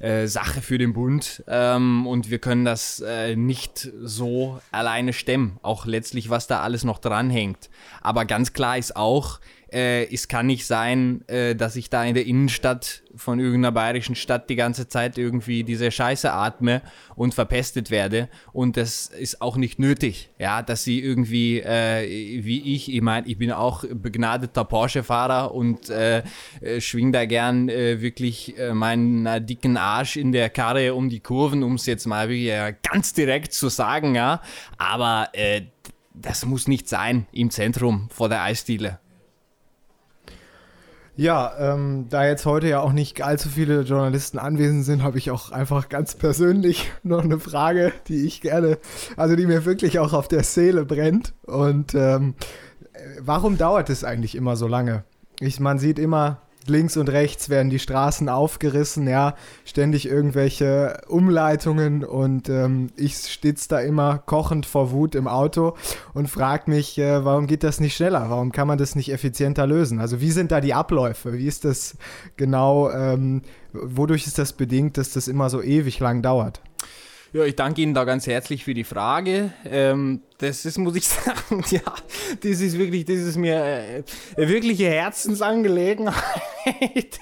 äh, 0.00 0.26
Sache 0.26 0.62
für 0.62 0.78
den 0.78 0.92
Bund 0.92 1.44
ähm, 1.46 2.06
und 2.06 2.30
wir 2.30 2.38
können 2.38 2.64
das 2.64 3.00
äh, 3.00 3.36
nicht 3.36 3.90
so 4.02 4.60
alleine 4.72 5.12
stemmen, 5.12 5.58
auch 5.62 5.86
letztlich, 5.86 6.30
was 6.30 6.46
da 6.46 6.60
alles 6.60 6.84
noch 6.84 6.98
dranhängt. 6.98 7.70
Aber 8.00 8.24
ganz 8.24 8.52
klar 8.52 8.78
ist 8.78 8.96
auch, 8.96 9.40
äh, 9.72 10.12
es 10.12 10.28
kann 10.28 10.46
nicht 10.46 10.66
sein, 10.66 11.26
äh, 11.28 11.54
dass 11.54 11.76
ich 11.76 11.90
da 11.90 12.04
in 12.04 12.14
der 12.14 12.26
Innenstadt 12.26 13.02
von 13.14 13.38
irgendeiner 13.38 13.72
bayerischen 13.72 14.14
Stadt 14.14 14.48
die 14.50 14.56
ganze 14.56 14.88
Zeit 14.88 15.18
irgendwie 15.18 15.64
diese 15.64 15.90
Scheiße 15.90 16.32
atme 16.32 16.82
und 17.16 17.34
verpestet 17.34 17.90
werde. 17.90 18.28
Und 18.52 18.76
das 18.76 19.08
ist 19.08 19.40
auch 19.42 19.56
nicht 19.56 19.78
nötig, 19.78 20.30
ja, 20.38 20.62
dass 20.62 20.84
sie 20.84 21.00
irgendwie, 21.00 21.60
äh, 21.60 22.44
wie 22.44 22.74
ich, 22.74 22.92
ich 22.92 23.02
meine, 23.02 23.26
ich 23.26 23.38
bin 23.38 23.52
auch 23.52 23.84
begnadeter 23.90 24.64
Porsche-Fahrer 24.64 25.54
und 25.54 25.90
äh, 25.90 26.22
äh 26.60 26.80
schwing 26.80 27.12
da 27.12 27.24
gern 27.26 27.68
äh, 27.68 28.00
wirklich 28.00 28.58
äh, 28.58 28.72
meinen 28.72 29.26
äh, 29.26 29.40
dicken 29.42 29.76
Arsch 29.76 30.16
in 30.16 30.32
der 30.32 30.50
Karre 30.50 30.94
um 30.94 31.08
die 31.08 31.20
Kurven, 31.20 31.62
um 31.62 31.74
es 31.74 31.86
jetzt 31.86 32.06
mal 32.06 32.28
wirklich 32.28 32.40
ganz 32.82 33.12
direkt 33.12 33.52
zu 33.52 33.68
sagen, 33.68 34.14
ja. 34.14 34.40
Aber 34.78 35.28
äh, 35.32 35.62
das 36.14 36.44
muss 36.44 36.68
nicht 36.68 36.88
sein 36.88 37.26
im 37.32 37.50
Zentrum 37.50 38.08
vor 38.10 38.28
der 38.28 38.42
Eisdiele. 38.42 38.98
Ja, 41.20 41.52
ähm, 41.58 42.06
da 42.08 42.24
jetzt 42.24 42.46
heute 42.46 42.66
ja 42.66 42.80
auch 42.80 42.94
nicht 42.94 43.20
allzu 43.20 43.50
viele 43.50 43.82
Journalisten 43.82 44.38
anwesend 44.38 44.86
sind, 44.86 45.02
habe 45.02 45.18
ich 45.18 45.30
auch 45.30 45.50
einfach 45.50 45.90
ganz 45.90 46.14
persönlich 46.14 46.90
noch 47.02 47.22
eine 47.22 47.38
Frage, 47.38 47.92
die 48.08 48.24
ich 48.24 48.40
gerne, 48.40 48.78
also 49.18 49.36
die 49.36 49.46
mir 49.46 49.66
wirklich 49.66 49.98
auch 49.98 50.14
auf 50.14 50.28
der 50.28 50.44
Seele 50.44 50.86
brennt. 50.86 51.34
Und 51.42 51.94
ähm, 51.94 52.36
warum 53.20 53.58
dauert 53.58 53.90
es 53.90 54.02
eigentlich 54.02 54.34
immer 54.34 54.56
so 54.56 54.66
lange? 54.66 55.04
Ich, 55.40 55.60
man 55.60 55.78
sieht 55.78 55.98
immer, 55.98 56.40
links 56.66 56.96
und 56.96 57.08
rechts 57.08 57.48
werden 57.48 57.70
die 57.70 57.78
Straßen 57.78 58.28
aufgerissen, 58.28 59.08
ja, 59.08 59.34
ständig 59.64 60.06
irgendwelche 60.06 61.00
Umleitungen 61.08 62.04
und 62.04 62.48
ähm, 62.48 62.90
ich 62.96 63.16
stitze 63.16 63.68
da 63.68 63.80
immer 63.80 64.18
kochend 64.18 64.66
vor 64.66 64.90
Wut 64.90 65.14
im 65.14 65.26
Auto 65.26 65.74
und 66.14 66.28
frage 66.28 66.70
mich, 66.70 66.98
äh, 66.98 67.24
warum 67.24 67.46
geht 67.46 67.64
das 67.64 67.80
nicht 67.80 67.96
schneller? 67.96 68.26
Warum 68.28 68.52
kann 68.52 68.68
man 68.68 68.78
das 68.78 68.94
nicht 68.94 69.12
effizienter 69.12 69.66
lösen? 69.66 70.00
Also 70.00 70.20
wie 70.20 70.30
sind 70.30 70.52
da 70.52 70.60
die 70.60 70.74
Abläufe? 70.74 71.32
Wie 71.32 71.46
ist 71.46 71.64
das 71.64 71.96
genau, 72.36 72.90
ähm, 72.90 73.42
wodurch 73.72 74.26
ist 74.26 74.38
das 74.38 74.52
bedingt, 74.52 74.98
dass 74.98 75.12
das 75.12 75.28
immer 75.28 75.50
so 75.50 75.62
ewig 75.62 75.98
lang 76.00 76.22
dauert? 76.22 76.60
Ja, 77.32 77.44
ich 77.44 77.54
danke 77.54 77.80
Ihnen 77.80 77.94
da 77.94 78.02
ganz 78.02 78.26
herzlich 78.26 78.64
für 78.64 78.74
die 78.74 78.82
Frage. 78.82 79.52
Ähm, 79.64 80.22
das 80.38 80.64
ist, 80.64 80.78
muss 80.78 80.96
ich 80.96 81.06
sagen, 81.08 81.62
ja, 81.70 81.80
das 82.40 82.60
ist 82.60 82.76
wirklich, 82.76 83.04
das 83.04 83.18
ist 83.18 83.36
mir 83.36 83.54
äh, 83.54 84.02
wirkliche 84.36 84.90
Herzensangelegenheit. 84.90 86.16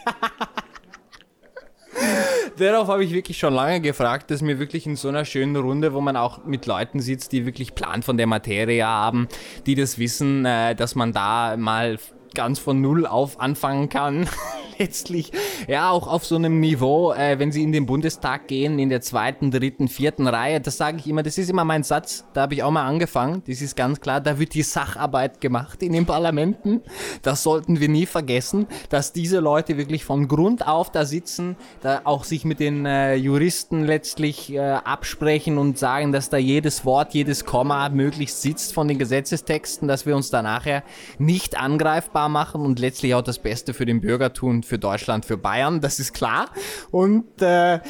Darauf 2.57 2.89
habe 2.89 3.05
ich 3.05 3.13
wirklich 3.13 3.37
schon 3.39 3.53
lange 3.53 3.83
gefragt, 3.83 4.31
dass 4.31 4.41
mir 4.41 4.59
wirklich 4.59 4.87
in 4.87 4.97
so 4.97 5.09
einer 5.09 5.27
schönen 5.27 5.57
Runde, 5.57 5.93
wo 5.93 6.01
man 6.01 6.17
auch 6.17 6.43
mit 6.47 6.65
Leuten 6.65 7.01
sitzt, 7.01 7.33
die 7.33 7.45
wirklich 7.45 7.75
Plan 7.75 8.03
von 8.03 8.17
der 8.17 8.27
Materie 8.27 8.87
haben, 8.87 9.29
die 9.67 9.75
das 9.75 9.99
wissen, 9.99 10.47
äh, 10.47 10.75
dass 10.75 10.95
man 10.95 11.13
da 11.13 11.55
mal 11.59 11.99
ganz 12.39 12.61
von 12.61 12.81
Null 12.81 13.05
auf 13.05 13.41
anfangen 13.41 13.89
kann. 13.89 14.29
letztlich 14.79 15.33
ja 15.67 15.91
auch 15.91 16.07
auf 16.07 16.25
so 16.25 16.37
einem 16.37 16.61
Niveau, 16.61 17.13
äh, 17.13 17.39
wenn 17.39 17.53
sie 17.53 17.63
in 17.63 17.73
den 17.73 17.87
Bundestag 17.87 18.49
gehen, 18.49 18.79
in 18.79 18.89
der 18.89 19.01
zweiten, 19.01 19.51
dritten, 19.51 19.89
vierten 19.89 20.27
Reihe, 20.27 20.61
das 20.61 20.77
sage 20.77 20.99
ich 20.99 21.07
immer, 21.07 21.23
das 21.23 21.39
ist 21.39 21.51
immer 21.51 21.65
mein 21.65 21.83
Satz, 21.83 22.25
da 22.33 22.43
habe 22.43 22.55
ich 22.55 22.63
auch 22.63 22.71
mal 22.71 22.87
angefangen, 22.87 23.43
das 23.47 23.61
ist 23.61 23.77
ganz 23.77 24.01
klar, 24.01 24.21
da 24.21 24.39
wird 24.39 24.55
die 24.55 24.63
Sacharbeit 24.63 25.41
gemacht 25.41 25.83
in 25.83 25.93
den 25.93 26.07
Parlamenten, 26.07 26.83
das 27.23 27.43
sollten 27.43 27.81
wir 27.81 27.89
nie 27.89 28.07
vergessen, 28.07 28.67
dass 28.89 29.13
diese 29.13 29.41
Leute 29.41 29.77
wirklich 29.77 30.05
von 30.05 30.29
Grund 30.29 30.67
auf 30.67 30.91
da 30.91 31.05
sitzen, 31.05 31.57
da 31.83 32.03
auch 32.05 32.25
sich 32.25 32.45
mit 32.45 32.61
den 32.61 32.87
äh, 32.87 33.15
Juristen 33.15 33.85
letztlich 33.85 34.53
äh, 34.53 34.59
absprechen 34.61 35.59
und 35.59 35.79
sagen, 35.79 36.13
dass 36.13 36.31
da 36.31 36.37
jedes 36.37 36.85
Wort, 36.85 37.15
jedes 37.15 37.45
Komma 37.45 37.89
möglichst 37.89 38.43
sitzt 38.43 38.75
von 38.75 38.89
den 38.89 38.99
Gesetzestexten, 38.99 39.89
dass 39.89 40.07
wir 40.07 40.17
uns 40.17 40.31
da 40.31 40.43
nachher 40.43 40.83
nicht 41.19 41.59
angreifbar 41.59 42.28
machen 42.29 42.63
und 42.63 42.79
letztlich 42.79 43.15
auch 43.15 43.23
das 43.23 43.39
Beste 43.39 43.75
für 43.75 43.87
den 43.87 44.01
Bürger 44.01 44.33
tun, 44.33 44.63
für 44.63 44.79
Deutschland, 44.79 45.25
für 45.25 45.37
Bayern, 45.37 45.81
das 45.81 45.99
ist 45.99 46.13
klar. 46.13 46.51
Und 46.91 47.43
äh, 47.43 47.81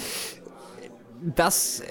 das 1.35 1.83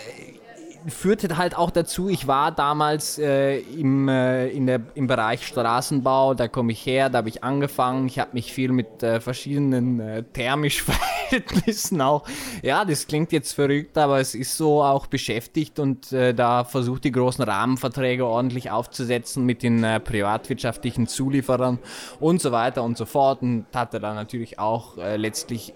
führte 0.88 1.38
halt 1.38 1.58
auch 1.58 1.72
dazu, 1.72 2.08
ich 2.08 2.28
war 2.28 2.52
damals 2.52 3.18
äh, 3.18 3.60
im, 3.60 4.08
äh, 4.08 4.48
in 4.48 4.68
der, 4.68 4.82
im 4.96 5.08
Bereich 5.08 5.46
Straßenbau, 5.46 6.34
da 6.34 6.48
komme 6.48 6.72
ich 6.72 6.86
her, 6.86 7.10
da 7.10 7.20
habe 7.20 7.30
ich 7.30 7.44
angefangen, 7.44 8.08
ich 8.08 8.20
habe 8.20 8.32
mich 8.34 8.54
viel 8.54 8.72
mit 8.72 9.04
äh, 9.04 9.20
verschiedenen 9.20 10.00
äh, 10.00 10.24
thermischen 10.24 10.86
Verhältnissen 11.30 12.02
auch, 12.02 12.24
ja, 12.62 12.86
das 12.86 13.08
klingt 13.08 13.34
jetzt 13.34 13.54
verrückt, 13.54 13.98
aber 13.98 14.20
es 14.20 14.34
ist 14.34 14.56
so 14.56 14.82
auch 14.82 15.08
beschäftigt 15.08 15.80
und 15.80 16.14
äh, 16.14 16.34
da 16.34 16.64
versucht 16.64 17.04
die 17.04 17.12
großen 17.12 17.44
Rahmenverträge 17.44 18.26
ordentlich 18.26 18.72
aufzusetzen 18.72 19.46
mit 19.46 19.64
den 19.64 19.84
äh, 19.84 20.00
privatwirtschaftlichen 20.00 21.08
Zulieferern 21.08 21.80
und 22.22 22.42
so 22.42 22.52
weiter 22.54 22.84
und 22.84 22.98
so 22.98 23.06
fort 23.06 23.42
und 23.42 23.66
hatte 23.74 24.00
dann 24.00 24.16
natürlich 24.16 24.60
auch 24.60 24.98
letztlich 24.98 25.74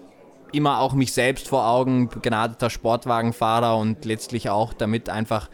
immer 0.52 0.80
auch 0.80 0.92
mich 0.94 1.12
selbst 1.12 1.48
vor 1.48 1.66
Augen, 1.66 2.08
begnadeter 2.08 2.70
Sportwagenfahrer 2.70 3.76
und 3.76 4.04
letztlich 4.04 4.50
auch 4.50 4.72
damit 4.72 5.08
einfach 5.08 5.48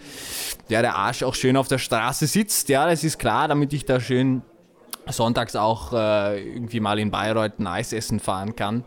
ja, 0.69 0.83
der 0.83 0.97
Arsch 0.97 1.23
auch 1.23 1.35
schön 1.35 1.57
auf 1.57 1.69
der 1.69 1.78
Straße 1.78 2.26
sitzt. 2.26 2.69
Ja, 2.69 2.87
das 2.87 3.05
ist 3.05 3.19
klar, 3.19 3.49
damit 3.49 3.73
ich 3.73 3.85
da 3.85 4.00
schön 4.00 4.43
sonntags 5.07 5.57
auch 5.57 5.93
äh, 5.93 6.43
irgendwie 6.43 6.81
mal 6.81 6.99
in 6.99 7.11
Bayreuth 7.11 7.59
ein 7.59 7.67
Eis 7.67 7.93
essen 7.93 8.21
fahren 8.21 8.57
kann 8.57 8.85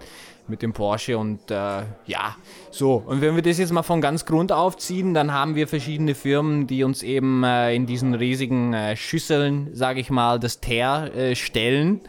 mit 0.47 0.61
dem 0.61 0.73
Porsche 0.73 1.17
und 1.17 1.49
äh, 1.49 1.83
ja, 2.05 2.35
so. 2.69 3.01
Und 3.05 3.21
wenn 3.21 3.35
wir 3.35 3.41
das 3.41 3.57
jetzt 3.57 3.71
mal 3.71 3.83
von 3.83 4.01
ganz 4.01 4.25
Grund 4.25 4.51
aufziehen, 4.51 5.13
dann 5.13 5.33
haben 5.33 5.55
wir 5.55 5.67
verschiedene 5.67 6.13
Firmen, 6.13 6.67
die 6.67 6.83
uns 6.83 7.01
eben 7.01 7.43
äh, 7.43 7.73
in 7.73 7.85
diesen 7.87 8.13
riesigen 8.13 8.73
äh, 8.73 8.95
Schüsseln, 8.95 9.69
sage 9.73 9.99
ich 9.99 10.09
mal, 10.09 10.39
das 10.39 10.59
Teer 10.59 11.11
äh, 11.15 11.35
stellen. 11.35 12.01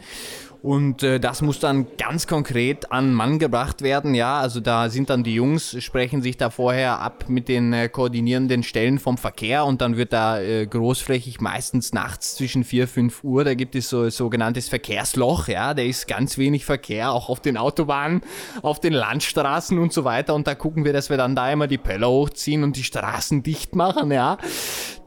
Und 0.63 1.03
äh, 1.03 1.19
das 1.19 1.41
muss 1.41 1.59
dann 1.59 1.87
ganz 1.97 2.25
konkret 2.25 2.89
an 2.89 3.13
Mann 3.13 3.37
gebracht 3.37 3.81
werden. 3.81 4.15
Ja, 4.15 4.39
also 4.39 4.61
da 4.61 4.89
sind 4.89 5.09
dann 5.09 5.21
die 5.21 5.33
Jungs, 5.33 5.75
sprechen 5.83 6.21
sich 6.21 6.37
da 6.37 6.49
vorher 6.49 7.01
ab 7.01 7.25
mit 7.27 7.49
den 7.49 7.73
äh, 7.73 7.89
koordinierenden 7.89 8.63
Stellen 8.63 8.97
vom 8.97 9.17
Verkehr 9.17 9.65
und 9.65 9.81
dann 9.81 9.97
wird 9.97 10.13
da 10.13 10.39
äh, 10.39 10.65
großflächig 10.65 11.41
meistens 11.41 11.91
nachts 11.91 12.37
zwischen 12.37 12.63
4, 12.63 12.87
5 12.87 13.25
Uhr, 13.25 13.43
da 13.43 13.55
gibt 13.55 13.75
es 13.75 13.89
so 13.89 14.09
sogenanntes 14.09 14.69
Verkehrsloch. 14.69 15.49
Ja, 15.49 15.73
da 15.73 15.81
ist 15.81 16.07
ganz 16.07 16.37
wenig 16.37 16.63
Verkehr, 16.63 17.11
auch 17.11 17.27
auf 17.27 17.41
den 17.41 17.57
Autobahnen, 17.57 18.21
auf 18.61 18.79
den 18.79 18.93
Landstraßen 18.93 19.77
und 19.77 19.91
so 19.91 20.05
weiter. 20.05 20.33
Und 20.33 20.47
da 20.47 20.55
gucken 20.55 20.85
wir, 20.85 20.93
dass 20.93 21.09
wir 21.09 21.17
dann 21.17 21.35
da 21.35 21.51
immer 21.51 21.67
die 21.67 21.77
Pöller 21.77 22.07
hochziehen 22.07 22.63
und 22.63 22.77
die 22.77 22.85
Straßen 22.85 23.43
dicht 23.43 23.75
machen. 23.75 24.13
Ja, 24.13 24.37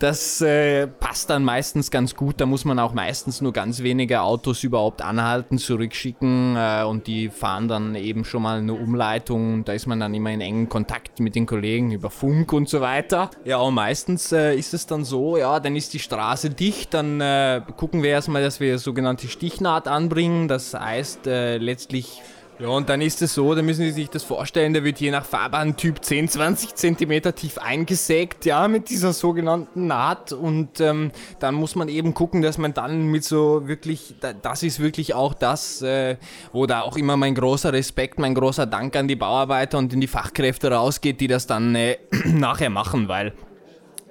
das 0.01 0.43
äh, 0.43 0.87
passt 0.87 1.31
dann 1.31 1.45
meistens 1.45 1.91
ganz 1.91 2.15
gut. 2.15 2.43
Da 2.43 2.45
muss 2.45 2.67
man 2.67 2.79
auch 2.79 2.93
meistens 2.93 3.41
nur 3.41 3.55
ganz 3.55 3.83
wenige 3.83 4.21
Autos 4.21 4.63
überhaupt 4.63 5.01
anhalten 5.01 5.46
Alten 5.47 5.59
zurückschicken 5.59 6.57
äh, 6.57 6.83
und 6.83 7.07
die 7.07 7.29
fahren 7.29 7.69
dann 7.69 7.95
eben 7.95 8.25
schon 8.25 8.43
mal 8.43 8.59
eine 8.59 8.75
Umleitung. 8.75 9.65
Da 9.65 9.75
ist 9.75 9.87
man 9.87 10.01
dann 10.01 10.13
immer 10.13 10.31
in 10.33 10.41
engen 10.41 10.69
Kontakt 10.69 11.21
mit 11.21 11.37
den 11.37 11.47
Kollegen 11.47 11.93
über 11.93 12.11
Funk 12.11 12.53
und 12.53 12.69
so 12.69 12.81
weiter. 12.81 13.31
Ja, 13.45 13.59
und 13.59 13.75
meistens 13.75 14.33
äh, 14.33 14.57
ist 14.57 14.75
es 14.75 14.87
dann 14.87 15.05
so, 15.05 15.37
ja, 15.37 15.61
dann 15.61 15.77
ist 15.77 15.95
die 15.95 16.01
Straße 16.01 16.51
dicht, 16.51 16.95
dann 16.95 17.21
äh, 17.21 17.63
gucken 17.77 18.03
wir 18.03 18.11
erstmal, 18.11 18.43
dass 18.43 18.59
wir 18.59 18.79
sogenannte 18.79 19.29
Stichnaht 19.29 19.87
anbringen. 19.87 20.49
Das 20.49 20.75
heißt 20.75 21.29
äh, 21.29 21.59
letztlich 21.59 22.23
ja, 22.59 22.69
und 22.69 22.89
dann 22.89 23.03
ist 23.03 23.21
es 23.21 23.35
so, 23.35 23.55
da 23.55 23.61
müssen 23.61 23.83
Sie 23.83 23.91
sich 23.91 24.09
das 24.09 24.23
vorstellen, 24.23 24.73
da 24.73 24.83
wird 24.83 24.99
je 24.99 25.11
nach 25.11 25.27
Fahrbahntyp 25.27 26.03
10, 26.03 26.29
20 26.29 26.75
Zentimeter 26.75 27.35
tief 27.35 27.59
eingesägt, 27.59 28.47
ja, 28.47 28.67
mit 28.67 28.89
dieser 28.89 29.13
sogenannten 29.13 29.87
Naht. 29.87 30.33
Und 30.33 30.81
ähm, 30.81 31.11
dann 31.39 31.55
muss 31.55 31.75
man 31.75 31.89
eben 31.89 32.15
gucken, 32.15 32.41
dass 32.41 32.57
man 32.57 32.73
dann 32.73 33.09
mit 33.09 33.25
so 33.25 33.69
wirklich, 33.69 34.15
das 34.41 34.63
ist 34.63 34.81
wirklich 34.81 35.13
auch 35.13 35.35
das, 35.35 35.83
äh, 35.83 36.17
wo 36.53 36.65
da 36.67 36.81
auch 36.81 36.97
immer 36.97 37.19
mein 37.19 37.35
großer 37.35 37.73
Respekt, 37.75 38.19
mein 38.19 38.35
großer 38.35 38.65
Dank 38.65 38.97
an 38.97 39.07
die 39.07 39.17
Bauarbeiter 39.17 39.77
und 39.77 39.93
in 39.93 40.01
die 40.01 40.07
Fachkräfte 40.07 40.73
rausgeht, 40.73 41.21
die 41.21 41.29
das 41.29 41.47
dann 41.47 41.75
äh, 41.75 41.99
nachher 42.25 42.71
machen, 42.71 43.09
weil 43.09 43.35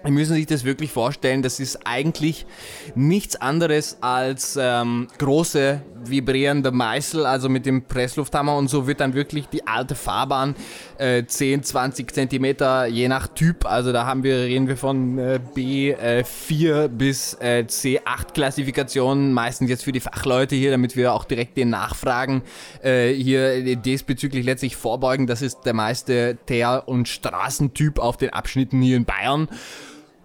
Sie 0.06 0.12
müssen 0.12 0.36
sich 0.36 0.46
das 0.46 0.64
wirklich 0.64 0.92
vorstellen, 0.92 1.42
das 1.42 1.60
ist 1.60 1.80
eigentlich 1.86 2.46
nichts 2.94 3.36
anderes 3.36 3.98
als 4.02 4.56
ähm, 4.62 5.08
große 5.18 5.82
vibrierende 6.06 6.72
Meißel, 6.72 7.26
also 7.26 7.50
mit 7.50 7.66
dem 7.66 7.86
Presslufthammer 7.86 8.56
und 8.56 8.68
so 8.68 8.86
wird 8.86 9.00
dann 9.00 9.16
wirklich 9.16 9.48
die 9.48 9.66
alte 9.66 9.96
Fahrbahn 9.96 10.56
äh, 11.00 11.24
10, 11.26 11.64
20 11.64 12.14
Zentimeter 12.14 12.86
je 12.86 13.08
nach 13.08 13.28
Typ, 13.28 13.66
also 13.66 13.92
da 13.92 14.06
haben 14.06 14.22
wir, 14.22 14.38
reden 14.38 14.68
wir 14.68 14.78
von 14.78 15.18
äh, 15.18 15.40
B4 15.56 16.84
äh, 16.84 16.88
bis 16.88 17.34
äh, 17.40 17.66
C8 17.68 18.34
Klassifikationen, 18.34 19.34
meistens 19.34 19.72
jetzt 19.72 19.86
für 19.86 19.92
die 19.92 20.00
Fachleute 20.00 20.56
hier, 20.56 20.70
damit 20.70 20.96
wir 20.96 21.14
auch 21.14 21.26
direkt 21.26 21.58
den 21.58 21.72
Nachfragen 21.72 22.44
äh, 22.84 23.12
hier 23.12 23.76
diesbezüglich 23.76 24.46
letztlich 24.46 24.76
vorbeugen. 24.76 25.26
Das 25.26 25.42
ist 25.42 25.62
der 25.66 25.74
meiste 25.74 26.38
Teer- 26.46 26.84
und 26.86 27.08
Straßentyp 27.08 27.98
auf 27.98 28.18
den 28.18 28.30
Abschnitten 28.30 28.82
hier 28.82 28.98
in 28.98 29.06
Bayern. 29.06 29.48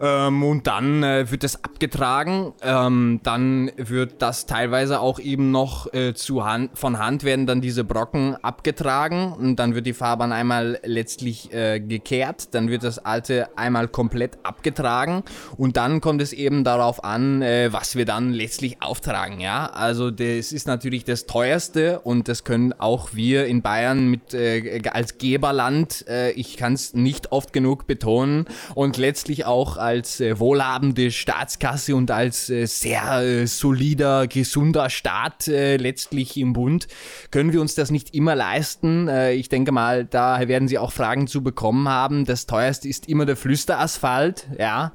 Ähm, 0.00 0.42
und 0.42 0.66
dann 0.66 1.02
äh, 1.02 1.30
wird 1.30 1.45
das 1.45 1.62
abgetragen. 1.62 2.52
Ähm, 2.62 3.21
dann 3.23 3.71
wird 3.76 4.23
das 4.23 4.47
teilweise 4.47 5.00
auch 5.00 5.19
eben 5.19 5.50
noch 5.50 5.92
äh, 5.92 6.14
zu 6.14 6.45
Hand, 6.45 6.71
von 6.78 6.99
Hand 6.99 7.23
werden 7.23 7.47
dann 7.47 7.61
diese 7.61 7.85
Brocken 7.85 8.35
abgetragen 8.37 9.33
und 9.33 9.57
dann 9.57 9.75
wird 9.75 9.87
die 9.87 9.92
Fahrbahn 9.92 10.33
einmal 10.33 10.78
letztlich 10.85 11.52
äh, 11.52 11.80
gekehrt. 11.80 12.54
Dann 12.54 12.71
wird 12.71 12.83
das 12.83 12.99
alte 12.99 13.49
einmal 13.59 13.88
komplett 13.88 14.38
abgetragen 14.42 15.23
und 15.59 15.76
dann 15.76 16.00
kommt 16.00 16.23
es 16.23 16.33
eben 16.33 16.64
darauf 16.64 17.04
an, 17.04 17.42
äh, 17.42 17.71
was 17.73 17.95
wir 17.95 18.07
dann 18.07 18.33
letztlich 18.33 18.80
auftragen. 18.80 19.40
Ja, 19.40 19.66
also 19.66 20.11
das 20.11 20.52
ist 20.52 20.66
natürlich 20.66 21.04
das 21.04 21.26
teuerste 21.26 22.00
und 22.00 22.28
das 22.28 22.45
können 22.45 22.73
auch 22.73 23.11
wir 23.12 23.47
in 23.47 23.61
Bayern 23.61 24.09
mit 24.09 24.33
äh, 24.33 24.80
als 24.90 25.19
Geberland. 25.19 26.07
Äh, 26.09 26.30
ich 26.33 26.57
kann 26.57 26.73
es 26.73 26.95
nicht 26.95 27.33
oft 27.33 27.52
genug 27.52 27.87
betonen 27.87 28.47
und 28.75 28.97
letztlich 28.97 29.45
auch 29.45 29.76
als 29.90 30.20
äh, 30.20 30.38
wohlhabende 30.38 31.11
Staatskasse 31.11 31.97
und 31.97 32.12
als 32.12 32.49
äh, 32.49 32.66
sehr 32.66 33.23
äh, 33.23 33.47
solider, 33.49 34.28
gesunder 34.28 34.88
Staat 34.88 35.49
äh, 35.49 35.78
letztlich 35.78 36.37
im 36.37 36.53
Bund 36.53 36.87
können 37.33 37.53
wir 37.53 37.61
uns 37.61 37.74
das 37.74 37.90
nicht 37.90 38.14
immer 38.14 38.37
leisten. 38.37 39.09
Äh, 39.09 39.33
ich 39.33 39.48
denke 39.48 39.72
mal, 39.72 40.05
da 40.05 40.46
werden 40.46 40.68
Sie 40.68 40.79
auch 40.79 40.92
Fragen 40.92 41.26
zu 41.26 41.42
bekommen 41.42 41.88
haben. 41.88 42.24
Das 42.24 42.46
teuerste 42.46 42.88
ist 42.88 43.09
immer 43.09 43.26
der 43.26 43.37
Flüsterasphalt, 43.37 44.46
ja. 44.59 44.92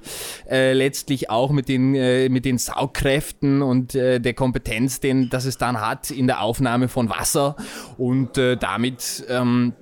Letztlich 0.49 1.29
auch 1.29 1.51
mit 1.51 1.67
den, 1.67 1.91
mit 2.31 2.45
den 2.45 2.57
Saugkräften 2.57 3.61
und 3.61 3.93
der 3.93 4.33
Kompetenz, 4.33 4.99
den, 4.99 5.29
das 5.29 5.45
es 5.45 5.57
dann 5.57 5.81
hat 5.81 6.11
in 6.11 6.27
der 6.27 6.41
Aufnahme 6.41 6.87
von 6.87 7.09
Wasser 7.09 7.55
und 7.97 8.37
damit 8.37 9.25
ähm, 9.29 9.73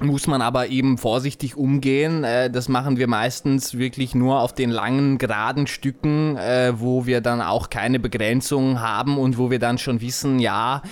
muss 0.00 0.26
man 0.26 0.42
aber 0.42 0.68
eben 0.68 0.98
vorsichtig 0.98 1.56
umgehen. 1.56 2.24
Äh, 2.24 2.50
das 2.50 2.68
machen 2.68 2.96
wir 2.96 3.08
meistens 3.08 3.78
wirklich 3.78 4.14
nur 4.14 4.40
auf 4.40 4.54
den 4.54 4.70
langen, 4.70 5.18
geraden 5.18 5.66
Stücken, 5.66 6.36
äh, 6.36 6.72
wo 6.76 7.06
wir 7.06 7.20
dann 7.20 7.40
auch 7.40 7.70
keine 7.70 7.98
Begrenzung 7.98 8.80
haben 8.80 9.18
und 9.18 9.38
wo 9.38 9.50
wir 9.50 9.58
dann 9.58 9.78
schon 9.78 10.00
wissen, 10.00 10.38
ja, 10.38 10.82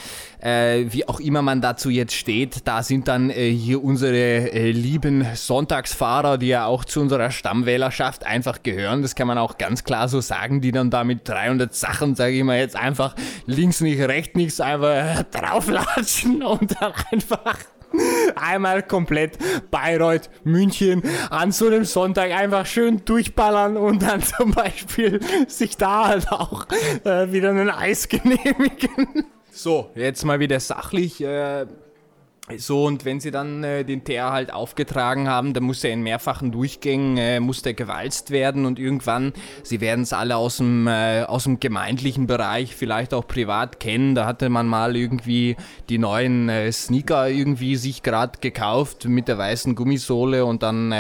äh, 0.40 0.86
wie 0.90 1.08
auch 1.08 1.20
immer 1.20 1.42
man 1.42 1.60
dazu 1.60 1.90
jetzt 1.90 2.14
steht, 2.14 2.66
da 2.66 2.82
sind 2.82 3.08
dann 3.08 3.30
hier 3.30 3.82
unsere 3.82 4.70
lieben 4.70 5.26
Sonntagsfahrer, 5.34 6.38
die 6.38 6.48
ja 6.48 6.66
auch 6.66 6.84
zu 6.84 7.00
unserer 7.00 7.30
Stammwählerschaft 7.30 8.24
einfach 8.26 8.62
gehören. 8.62 9.02
Das 9.02 9.14
kann 9.14 9.26
man 9.26 9.38
auch 9.38 9.56
ganz 9.56 9.84
klar 9.84 10.08
so 10.08 10.20
sagen, 10.20 10.60
die 10.60 10.72
dann 10.72 10.90
da 10.90 11.04
mit 11.04 11.26
300 11.28 11.74
Sachen, 11.74 12.14
sage 12.14 12.34
ich 12.34 12.44
mal 12.44 12.58
jetzt 12.58 12.76
einfach 12.76 13.14
links 13.46 13.80
nicht, 13.80 14.00
rechts 14.00 14.36
nichts, 14.36 14.60
einfach 14.60 15.22
drauflatschen 15.30 16.42
und 16.42 16.80
dann 16.80 16.92
einfach 17.10 17.56
einmal 18.36 18.82
komplett 18.82 19.38
Bayreuth, 19.70 20.30
München 20.44 21.02
an 21.30 21.52
so 21.52 21.66
einem 21.66 21.84
Sonntag 21.84 22.32
einfach 22.32 22.66
schön 22.66 23.04
durchballern 23.04 23.76
und 23.76 24.02
dann 24.02 24.22
zum 24.22 24.52
Beispiel 24.52 25.20
sich 25.48 25.76
da 25.76 26.08
halt 26.08 26.30
auch 26.32 26.66
äh, 27.04 27.32
wieder 27.32 27.50
ein 27.50 27.70
Eis 27.70 28.08
genehmigen. 28.08 29.26
So, 29.50 29.90
jetzt 29.94 30.24
mal 30.24 30.40
wieder 30.40 30.58
sachlich. 30.58 31.22
Äh, 31.22 31.66
so, 32.58 32.84
und 32.84 33.06
wenn 33.06 33.20
sie 33.20 33.30
dann 33.30 33.64
äh, 33.64 33.84
den 33.84 34.04
Teer 34.04 34.30
halt 34.30 34.52
aufgetragen 34.52 35.28
haben, 35.28 35.54
dann 35.54 35.62
muss 35.62 35.82
er 35.82 35.92
in 35.92 36.02
mehrfachen 36.02 36.52
Durchgängen, 36.52 37.16
äh, 37.16 37.40
muss 37.40 37.62
der 37.62 37.72
gewalzt 37.72 38.30
werden 38.30 38.66
und 38.66 38.78
irgendwann, 38.78 39.32
sie 39.62 39.80
werden 39.80 40.02
es 40.02 40.12
alle 40.12 40.36
aus 40.36 40.58
dem, 40.58 40.86
äh, 40.86 41.22
aus 41.22 41.44
dem 41.44 41.58
gemeindlichen 41.58 42.26
Bereich, 42.26 42.76
vielleicht 42.76 43.14
auch 43.14 43.26
privat 43.26 43.80
kennen, 43.80 44.14
da 44.14 44.26
hatte 44.26 44.50
man 44.50 44.66
mal 44.66 44.94
irgendwie 44.94 45.56
die 45.88 45.96
neuen 45.96 46.50
äh, 46.50 46.70
Sneaker 46.70 47.30
irgendwie 47.30 47.76
sich 47.76 48.02
gerade 48.02 48.38
gekauft 48.38 49.06
mit 49.06 49.26
der 49.26 49.38
weißen 49.38 49.74
Gummisohle 49.74 50.44
und 50.44 50.62
dann 50.62 50.92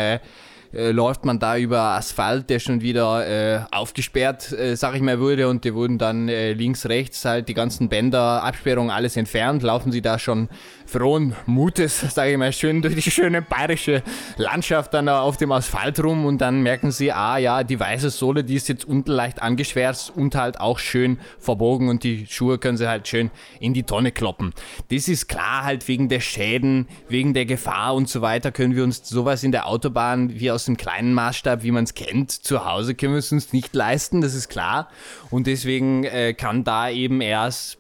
äh, 0.74 0.90
läuft 0.90 1.24
man 1.24 1.38
da 1.38 1.56
über 1.56 1.80
Asphalt, 1.80 2.50
der 2.50 2.58
schon 2.58 2.80
wieder 2.80 3.26
äh, 3.26 3.60
aufgesperrt, 3.70 4.52
äh, 4.52 4.76
sag 4.76 4.94
ich 4.94 5.02
mal, 5.02 5.20
wurde 5.20 5.48
und 5.48 5.64
die 5.64 5.74
wurden 5.74 5.98
dann 5.98 6.28
äh, 6.28 6.52
links, 6.52 6.86
rechts 6.86 7.24
halt 7.24 7.48
die 7.48 7.54
ganzen 7.54 7.88
Bänder, 7.88 8.42
Absperrungen, 8.42 8.90
alles 8.90 9.16
entfernt, 9.16 9.62
laufen 9.62 9.92
sie 9.92 10.02
da 10.02 10.18
schon 10.18 10.48
frohen 10.86 11.34
Mutes, 11.46 12.00
sage 12.14 12.32
ich 12.32 12.38
mal, 12.38 12.52
schön 12.52 12.82
durch 12.82 12.94
die 12.94 13.10
schöne 13.10 13.42
bayerische 13.42 14.02
Landschaft 14.36 14.94
dann 14.94 15.08
auf 15.08 15.36
dem 15.36 15.52
Asphalt 15.52 16.02
rum 16.02 16.26
und 16.26 16.40
dann 16.40 16.62
merken 16.62 16.90
sie, 16.90 17.12
ah 17.12 17.38
ja, 17.38 17.62
die 17.64 17.78
weiße 17.78 18.10
Sohle, 18.10 18.44
die 18.44 18.56
ist 18.56 18.68
jetzt 18.68 18.84
unten 18.84 19.10
leicht 19.10 19.42
angeschwärzt 19.42 20.10
und 20.14 20.34
halt 20.34 20.60
auch 20.60 20.78
schön 20.78 21.18
verbogen 21.38 21.88
und 21.88 22.04
die 22.04 22.26
Schuhe 22.26 22.58
können 22.58 22.76
sie 22.76 22.88
halt 22.88 23.08
schön 23.08 23.30
in 23.60 23.74
die 23.74 23.84
Tonne 23.84 24.12
kloppen. 24.12 24.52
Das 24.90 25.08
ist 25.08 25.28
klar, 25.28 25.64
halt 25.64 25.86
wegen 25.88 26.08
der 26.08 26.20
Schäden, 26.20 26.88
wegen 27.08 27.34
der 27.34 27.46
Gefahr 27.46 27.94
und 27.94 28.08
so 28.08 28.22
weiter 28.22 28.52
können 28.52 28.76
wir 28.76 28.84
uns 28.84 29.08
sowas 29.08 29.44
in 29.44 29.52
der 29.52 29.68
Autobahn 29.68 30.38
wie 30.38 30.50
aus 30.50 30.63
dem 30.64 30.76
kleinen 30.76 31.14
Maßstab, 31.14 31.62
wie 31.62 31.70
man 31.70 31.84
es 31.84 31.94
kennt, 31.94 32.30
zu 32.30 32.64
Hause 32.64 32.94
können 32.94 33.12
wir 33.12 33.18
es 33.18 33.32
uns 33.32 33.52
nicht 33.52 33.74
leisten, 33.74 34.20
das 34.20 34.34
ist 34.34 34.48
klar. 34.48 34.88
Und 35.30 35.46
deswegen 35.46 36.04
äh, 36.04 36.34
kann 36.34 36.64
da 36.64 36.88
eben 36.88 37.20
erst 37.20 37.78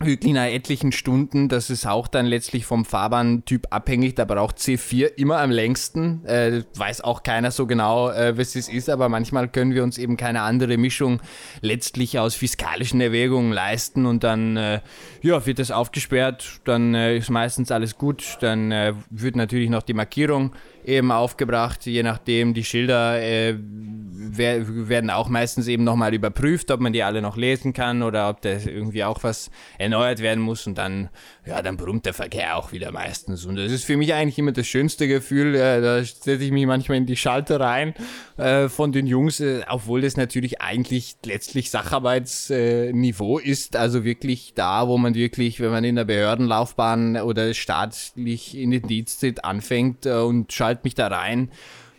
wirklich 0.00 0.32
nach 0.32 0.46
etlichen 0.46 0.92
Stunden, 0.92 1.48
das 1.48 1.70
ist 1.70 1.86
auch 1.86 2.08
dann 2.08 2.26
letztlich 2.26 2.66
vom 2.66 2.84
Fahrbahntyp 2.84 3.68
abhängig, 3.70 4.14
da 4.14 4.24
braucht 4.24 4.58
C4 4.58 5.06
immer 5.16 5.38
am 5.38 5.50
längsten, 5.50 6.24
äh, 6.26 6.62
weiß 6.74 7.02
auch 7.02 7.22
keiner 7.22 7.50
so 7.50 7.66
genau, 7.66 8.10
äh, 8.10 8.36
was 8.36 8.56
es 8.56 8.68
ist, 8.68 8.90
aber 8.90 9.08
manchmal 9.08 9.48
können 9.48 9.74
wir 9.74 9.82
uns 9.82 9.98
eben 9.98 10.16
keine 10.16 10.42
andere 10.42 10.76
Mischung 10.76 11.20
letztlich 11.60 12.18
aus 12.18 12.34
fiskalischen 12.34 13.00
Erwägungen 13.00 13.52
leisten 13.52 14.06
und 14.06 14.24
dann 14.24 14.56
äh, 14.56 14.80
ja, 15.22 15.44
wird 15.46 15.58
das 15.58 15.70
aufgesperrt, 15.70 16.60
dann 16.64 16.94
äh, 16.94 17.16
ist 17.16 17.30
meistens 17.30 17.70
alles 17.70 17.96
gut, 17.96 18.38
dann 18.40 18.72
äh, 18.72 18.94
wird 19.10 19.36
natürlich 19.36 19.70
noch 19.70 19.82
die 19.82 19.94
Markierung 19.94 20.52
eben 20.84 21.10
aufgebracht, 21.10 21.86
je 21.86 22.02
nachdem. 22.02 22.54
Die 22.54 22.64
Schilder 22.64 23.20
äh, 23.20 23.54
werden 23.58 25.10
auch 25.10 25.28
meistens 25.28 25.68
eben 25.68 25.84
nochmal 25.84 26.14
überprüft, 26.14 26.70
ob 26.70 26.80
man 26.80 26.92
die 26.92 27.02
alle 27.02 27.22
noch 27.22 27.36
lesen 27.36 27.72
kann 27.72 28.02
oder 28.02 28.28
ob 28.28 28.42
da 28.42 28.50
irgendwie 28.50 29.04
auch 29.04 29.22
was 29.22 29.50
erneuert 29.78 30.20
werden 30.20 30.42
muss 30.42 30.66
und 30.66 30.78
dann, 30.78 31.08
ja, 31.46 31.62
dann 31.62 31.76
brummt 31.76 32.06
der 32.06 32.14
Verkehr 32.14 32.56
auch 32.56 32.72
wieder 32.72 32.92
meistens. 32.92 33.44
Und 33.44 33.56
das 33.56 33.70
ist 33.70 33.84
für 33.84 33.96
mich 33.96 34.14
eigentlich 34.14 34.38
immer 34.38 34.52
das 34.52 34.66
schönste 34.66 35.08
Gefühl. 35.08 35.54
Äh, 35.54 35.80
da 35.80 36.02
setze 36.02 36.44
ich 36.44 36.52
mich 36.52 36.66
manchmal 36.66 36.98
in 36.98 37.06
die 37.06 37.16
Schalter 37.16 37.60
rein 37.60 37.94
äh, 38.36 38.68
von 38.68 38.92
den 38.92 39.06
Jungs, 39.06 39.40
äh, 39.40 39.62
obwohl 39.68 40.00
das 40.00 40.16
natürlich 40.16 40.60
eigentlich 40.60 41.16
letztlich 41.24 41.70
Sacharbeitsniveau 41.70 43.38
ist. 43.38 43.76
Also 43.76 44.04
wirklich 44.04 44.52
da, 44.54 44.88
wo 44.88 44.98
man 44.98 45.14
wirklich, 45.14 45.60
wenn 45.60 45.70
man 45.70 45.84
in 45.84 45.96
der 45.96 46.04
Behördenlaufbahn 46.04 47.16
oder 47.16 47.54
staatlich 47.54 48.56
in 48.56 48.70
den 48.70 48.82
Dienst 48.82 49.20
tritt, 49.20 49.44
anfängt 49.44 50.06
äh, 50.06 50.14
und 50.14 50.52
schalt 50.74 50.84
mich 50.84 50.94
da 50.94 51.06
rein 51.08 51.50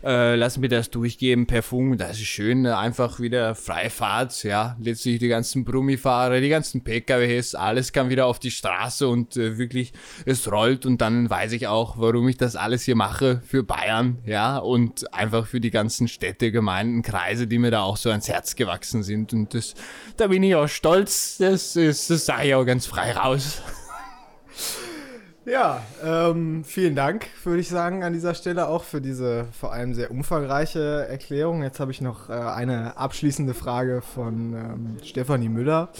äh, 0.06 0.36
lass 0.36 0.56
mir 0.56 0.68
das 0.68 0.90
durchgeben 0.90 1.46
per 1.46 1.62
Funk, 1.62 1.98
das 1.98 2.12
ist 2.12 2.26
schön, 2.26 2.62
ne? 2.62 2.78
einfach 2.78 3.18
wieder 3.18 3.56
Freifahrt, 3.56 4.44
ja, 4.44 4.76
letztlich 4.80 5.18
die 5.18 5.26
ganzen 5.26 5.64
Brummifahrer, 5.64 6.40
die 6.40 6.48
ganzen 6.48 6.84
PKWs, 6.84 7.56
alles 7.56 7.92
kann 7.92 8.08
wieder 8.08 8.26
auf 8.26 8.38
die 8.38 8.52
Straße 8.52 9.08
und 9.08 9.36
äh, 9.36 9.58
wirklich, 9.58 9.92
es 10.24 10.50
rollt. 10.50 10.86
Und 10.86 11.00
dann 11.00 11.28
weiß 11.28 11.52
ich 11.52 11.66
auch, 11.66 11.98
warum 11.98 12.28
ich 12.28 12.36
das 12.36 12.54
alles 12.54 12.84
hier 12.84 12.94
mache 12.94 13.42
für 13.44 13.64
Bayern, 13.64 14.18
ja, 14.24 14.58
und 14.58 15.12
einfach 15.12 15.46
für 15.46 15.60
die 15.60 15.70
ganzen 15.70 16.06
Städte, 16.06 16.52
Gemeinden, 16.52 17.02
Kreise, 17.02 17.48
die 17.48 17.58
mir 17.58 17.72
da 17.72 17.82
auch 17.82 17.96
so 17.96 18.10
ans 18.10 18.28
Herz 18.28 18.54
gewachsen 18.54 19.02
sind. 19.02 19.32
Und 19.32 19.54
das, 19.54 19.74
da 20.16 20.28
bin 20.28 20.42
ich 20.44 20.54
auch 20.54 20.68
stolz, 20.68 21.38
das, 21.38 21.72
das, 21.72 22.06
das 22.06 22.26
sage 22.26 22.48
ich 22.48 22.54
auch 22.54 22.64
ganz 22.64 22.86
frei 22.86 23.12
raus. 23.12 23.60
Ja, 25.46 25.80
ähm, 26.04 26.64
vielen 26.64 26.96
Dank, 26.96 27.28
würde 27.44 27.60
ich 27.60 27.68
sagen, 27.68 28.02
an 28.02 28.12
dieser 28.12 28.34
Stelle 28.34 28.66
auch 28.66 28.82
für 28.82 29.00
diese 29.00 29.46
vor 29.52 29.72
allem 29.72 29.94
sehr 29.94 30.10
umfangreiche 30.10 31.06
Erklärung. 31.08 31.62
Jetzt 31.62 31.78
habe 31.78 31.92
ich 31.92 32.00
noch 32.00 32.28
äh, 32.28 32.32
eine 32.32 32.96
abschließende 32.96 33.54
Frage 33.54 34.02
von 34.02 34.54
ähm, 34.54 34.96
Stefanie 35.04 35.48
Müller 35.48 35.90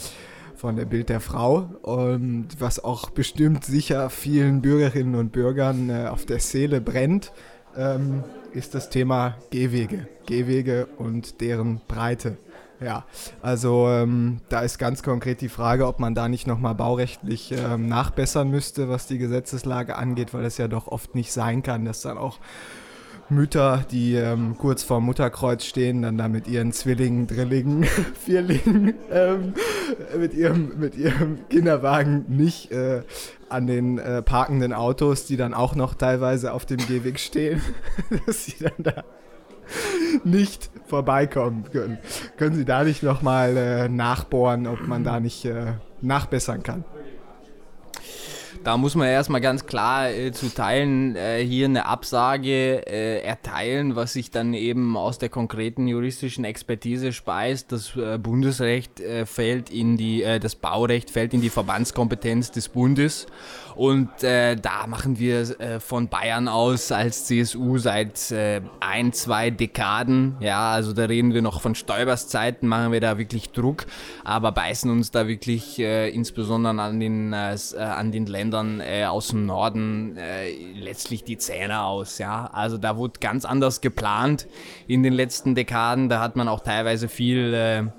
von 0.57 0.75
der 0.75 0.83
Bild 0.83 1.07
der 1.07 1.21
Frau 1.21 1.69
und 1.81 2.49
was 2.59 2.83
auch 2.83 3.09
bestimmt 3.09 3.63
sicher 3.63 4.09
vielen 4.09 4.61
Bürgerinnen 4.61 5.15
und 5.15 5.31
Bürgern 5.31 5.89
äh, 5.89 6.07
auf 6.07 6.25
der 6.25 6.39
Seele 6.39 6.81
brennt, 6.81 7.31
ähm, 7.77 8.25
ist 8.51 8.75
das 8.75 8.89
Thema 8.89 9.37
Gehwege. 9.49 10.09
Gehwege 10.25 10.87
und 10.97 11.39
deren 11.39 11.79
Breite. 11.87 12.35
Ja, 12.79 13.05
also 13.41 13.87
ähm, 13.89 14.39
da 14.49 14.61
ist 14.61 14.77
ganz 14.77 15.01
konkret 15.01 15.41
die 15.41 15.49
Frage, 15.49 15.87
ob 15.87 15.99
man 15.99 16.13
da 16.13 16.29
nicht 16.29 16.45
nochmal 16.45 16.75
baurechtlich 16.75 17.51
ähm, 17.51 17.87
nachbessern 17.87 18.49
müsste, 18.49 18.87
was 18.87 19.07
die 19.07 19.17
Gesetzeslage 19.17 19.95
angeht, 19.95 20.33
weil 20.33 20.45
es 20.45 20.57
ja 20.57 20.67
doch 20.67 20.87
oft 20.87 21.15
nicht 21.15 21.31
sein 21.31 21.63
kann, 21.63 21.85
dass 21.85 22.01
dann 22.01 22.19
auch 22.19 22.39
Mütter, 23.29 23.83
die 23.91 24.15
ähm, 24.15 24.55
kurz 24.57 24.83
vor 24.83 25.01
Mutterkreuz 25.01 25.65
stehen, 25.65 26.01
dann 26.01 26.17
da 26.17 26.27
mit 26.27 26.47
ihren 26.47 26.71
Zwillingen, 26.71 27.27
Drillingen, 27.27 27.83
Vierlingen, 28.25 28.93
ähm, 29.11 29.53
mit, 30.17 30.33
ihrem, 30.33 30.79
mit 30.79 30.95
ihrem 30.95 31.39
Kinderwagen 31.49 32.25
nicht 32.29 32.71
äh, 32.71 33.01
an 33.49 33.67
den 33.67 33.97
äh, 33.97 34.21
parkenden 34.21 34.71
Autos, 34.71 35.25
die 35.25 35.35
dann 35.35 35.53
auch 35.53 35.75
noch 35.75 35.95
teilweise 35.95 36.53
auf 36.53 36.65
dem 36.65 36.77
Gehweg 36.77 37.19
stehen, 37.19 37.61
dass 38.25 38.45
sie 38.45 38.63
dann 38.63 38.73
da 38.77 39.03
nicht 40.25 40.69
vorbeikommen 40.87 41.65
können. 41.71 41.97
Können 42.37 42.55
Sie 42.55 42.65
da 42.65 42.83
nicht 42.83 43.03
nochmal 43.03 43.57
äh, 43.57 43.89
nachbohren, 43.89 44.67
ob 44.67 44.87
man 44.87 45.03
da 45.03 45.19
nicht 45.19 45.45
äh, 45.45 45.73
nachbessern 46.01 46.63
kann? 46.63 46.85
Da 48.63 48.75
muss 48.75 48.95
man 48.95 49.07
erstmal 49.07 49.41
ganz 49.41 49.65
klar 49.65 50.09
äh, 50.09 50.31
zu 50.31 50.53
Teilen 50.53 51.15
äh, 51.15 51.43
hier 51.43 51.65
eine 51.65 51.85
Absage 51.85 52.85
äh, 52.85 53.21
erteilen, 53.21 53.95
was 53.95 54.13
sich 54.13 54.31
dann 54.31 54.53
eben 54.53 54.97
aus 54.97 55.19
der 55.19 55.29
konkreten 55.29 55.87
juristischen 55.87 56.43
Expertise 56.43 57.13
speist. 57.13 57.71
Das 57.71 57.95
äh, 57.95 58.17
Bundesrecht 58.17 58.99
äh, 58.99 59.25
fällt 59.25 59.69
in 59.69 59.95
die, 59.97 60.23
äh, 60.23 60.39
das 60.39 60.55
Baurecht 60.55 61.11
fällt 61.11 61.33
in 61.33 61.41
die 61.41 61.49
Verbandskompetenz 61.49 62.51
des 62.51 62.69
Bundes 62.69 63.27
und 63.77 64.23
äh, 64.23 64.55
da 64.55 64.87
machen 64.87 65.19
wir 65.19 65.59
äh, 65.59 65.79
von 65.79 66.09
Bayern 66.09 66.47
aus 66.47 66.91
als 66.91 67.25
CSU 67.25 67.77
seit 67.77 68.31
äh, 68.31 68.61
ein, 68.79 69.13
zwei 69.13 69.51
Dekaden, 69.51 70.35
ja, 70.39 70.71
also 70.71 70.93
da 70.93 71.05
reden 71.05 71.35
wir 71.35 71.43
noch 71.43 71.61
von 71.61 71.75
Stoibers 71.75 72.27
Zeiten, 72.27 72.67
machen 72.67 72.91
wir 72.91 73.01
da 73.01 73.19
wirklich 73.19 73.51
Druck, 73.51 73.85
aber 74.23 74.51
beißen 74.51 74.89
uns 74.89 75.11
da 75.11 75.27
wirklich 75.27 75.77
äh, 75.77 76.09
insbesondere 76.09 76.81
an 76.81 76.99
den, 76.99 77.33
äh, 77.33 77.53
äh, 77.53 77.77
an 77.77 78.11
den 78.11 78.25
Ländern 78.25 78.81
aus 79.07 79.27
dem 79.27 79.45
Norden 79.45 80.17
letztlich 80.75 81.23
die 81.23 81.37
Zähne 81.37 81.83
aus, 81.83 82.17
ja. 82.17 82.49
Also 82.51 82.77
da 82.77 82.97
wurde 82.97 83.19
ganz 83.19 83.45
anders 83.45 83.81
geplant 83.81 84.47
in 84.87 85.03
den 85.03 85.13
letzten 85.13 85.53
Dekaden, 85.53 86.09
da 86.09 86.19
hat 86.19 86.35
man 86.35 86.47
auch 86.47 86.61
teilweise 86.61 87.07
viel, 87.07 87.91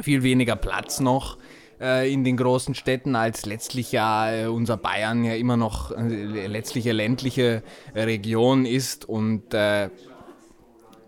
viel 0.00 0.22
weniger 0.22 0.56
Platz 0.56 1.00
noch. 1.00 1.36
äh, 1.36 1.45
in 1.78 2.24
den 2.24 2.36
großen 2.36 2.74
Städten, 2.74 3.16
als 3.16 3.46
letztlich 3.46 3.92
ja 3.92 4.32
äh, 4.32 4.46
unser 4.46 4.76
Bayern 4.76 5.24
ja 5.24 5.34
immer 5.34 5.56
noch 5.56 5.90
äh, 5.90 6.46
letztlich 6.46 6.86
eine 6.86 6.94
ländliche 6.94 7.62
Region 7.94 8.64
ist 8.64 9.08
und 9.08 9.52
äh, 9.54 9.90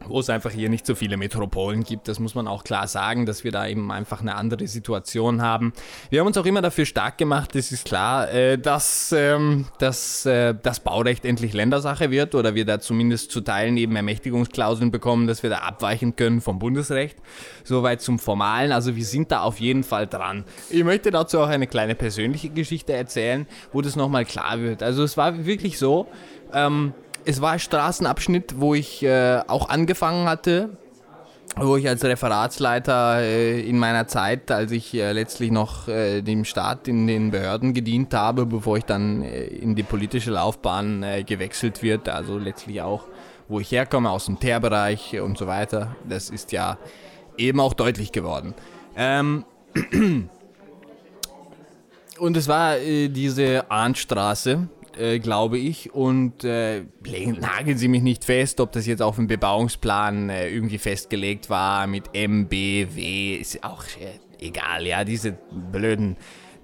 wo 0.09 0.21
es 0.21 0.31
einfach 0.31 0.51
hier 0.51 0.69
nicht 0.69 0.87
so 0.87 0.95
viele 0.95 1.17
Metropolen 1.17 1.85
gibt. 1.85 2.09
Das 2.09 2.19
muss 2.19 2.35
man 2.35 2.49
auch 2.49 2.65
klar 2.65 2.89
sagen, 2.89 3.27
dass 3.27 3.45
wir 3.45 3.53
da 3.53 3.67
eben 3.67 3.91
einfach 3.93 4.21
eine 4.21 4.35
andere 4.35 4.67
Situation 4.67 5.43
haben. 5.43 5.73
Wir 6.11 6.21
haben 6.21 6.27
uns 6.27 6.37
auch 6.37 6.47
immer 6.47 6.63
dafür 6.63 6.87
stark 6.87 7.19
gemacht, 7.19 7.55
es 7.57 7.73
ist 7.73 7.85
klar, 7.85 8.31
äh, 8.33 8.59
dass, 8.59 9.13
ähm, 9.13 9.67
dass 9.79 10.27
äh, 10.27 10.55
das 10.63 10.81
Baurecht 10.81 11.25
endlich 11.25 11.53
Ländersache 11.53 12.11
wird 12.11 12.35
oder 12.35 12.55
wir 12.55 12.65
da 12.65 12.81
zumindest 12.81 13.31
zu 13.31 13.41
Teilen 13.41 13.77
eben 13.77 13.97
Ermächtigungsklauseln 13.97 14.91
bekommen, 14.91 15.27
dass 15.27 15.43
wir 15.43 15.51
da 15.51 15.59
abweichen 15.59 16.17
können 16.17 16.41
vom 16.41 16.59
Bundesrecht. 16.59 17.19
Soweit 17.65 18.01
zum 18.01 18.19
Formalen. 18.19 18.73
Also 18.73 18.97
wir 18.97 19.05
sind 19.05 19.31
da 19.31 19.43
auf 19.43 19.61
jeden 19.61 19.85
Fall 19.85 20.07
dran. 20.07 20.45
Ich 20.71 20.85
möchte 20.85 21.11
dazu 21.11 21.41
auch 21.41 21.49
eine 21.49 21.67
kleine 21.67 21.95
persönliche 21.95 22.51
Geschichte 22.51 22.93
erzählen, 22.93 23.47
wo 23.73 23.83
das 23.83 23.97
nochmal 23.97 24.25
klar 24.25 24.61
wird. 24.61 24.83
Also 24.83 25.03
es 25.03 25.17
war 25.17 25.47
wirklich 25.47 25.79
so, 25.79 26.07
ähm, 26.53 26.93
es 27.29 27.43
war 27.43 27.53
ein 27.53 27.59
Straßenabschnitt, 27.59 28.55
wo 28.59 28.75
ich 28.75 29.03
äh, 29.03 29.43
auch 29.49 29.69
angefangen 29.69 30.27
hatte, 30.27 30.79
wo 31.57 31.77
ich 31.77 31.87
als 31.87 32.03
Referatsleiter 32.03 33.21
äh, 33.21 33.61
in 33.61 33.79
meiner 33.79 34.07
Zeit, 34.07 34.51
als 34.51 34.73
ich 34.73 34.95
äh, 34.95 35.13
letztlich 35.13 35.51
noch 35.51 35.89
äh, 35.89 36.23
dem 36.23 36.47
Staat 36.47 36.89
in 36.89 37.07
den 37.07 37.31
Behörden 37.31 37.75
gedient 37.75 38.15
habe, 38.15 38.47
bevor 38.47 38.79
ich 38.79 38.85
dann 38.85 39.21
äh, 39.21 39.45
in 39.45 39.75
die 39.75 39.83
politische 39.83 40.31
Laufbahn 40.31 41.03
äh, 41.03 41.23
gewechselt 41.23 41.83
wird, 41.83 42.09
also 42.09 42.39
letztlich 42.39 42.81
auch, 42.81 43.05
wo 43.47 43.61
ich 43.61 43.71
herkomme, 43.73 44.09
aus 44.09 44.25
dem 44.25 44.41
Teerbereich 44.41 45.21
und 45.21 45.37
so 45.37 45.47
weiter, 45.47 45.97
das 46.09 46.31
ist 46.31 46.51
ja 46.53 46.79
eben 47.37 47.61
auch 47.61 47.75
deutlich 47.75 48.11
geworden. 48.11 48.55
Ähm, 48.97 49.45
und 52.19 52.37
es 52.39 52.49
war 52.49 52.77
diese 52.79 53.71
Arndtstraße, 53.71 54.71
äh, 54.99 55.19
glaube 55.19 55.59
ich. 55.59 55.95
Und 55.95 56.45
äh, 56.45 56.83
nageln 57.05 57.79
Sie 57.79 57.89
mich 57.89 58.03
nicht 58.03 58.25
fest, 58.25 58.61
ob 58.61 58.73
das 58.73 58.87
jetzt 58.87 59.03
auf 59.03 59.17
dem 59.17 59.27
Bebauungsplan 59.27 60.31
äh, 60.31 60.49
irgendwie 60.49 60.79
festgelegt 60.79 61.51
war 61.51 61.87
mit 61.87 62.15
MBW. 62.15 63.37
Ist 63.37 63.65
auch 63.65 63.85
äh, 63.85 64.45
egal, 64.45 64.87
ja, 64.87 65.05
diese 65.05 65.39
blöden 65.73 66.17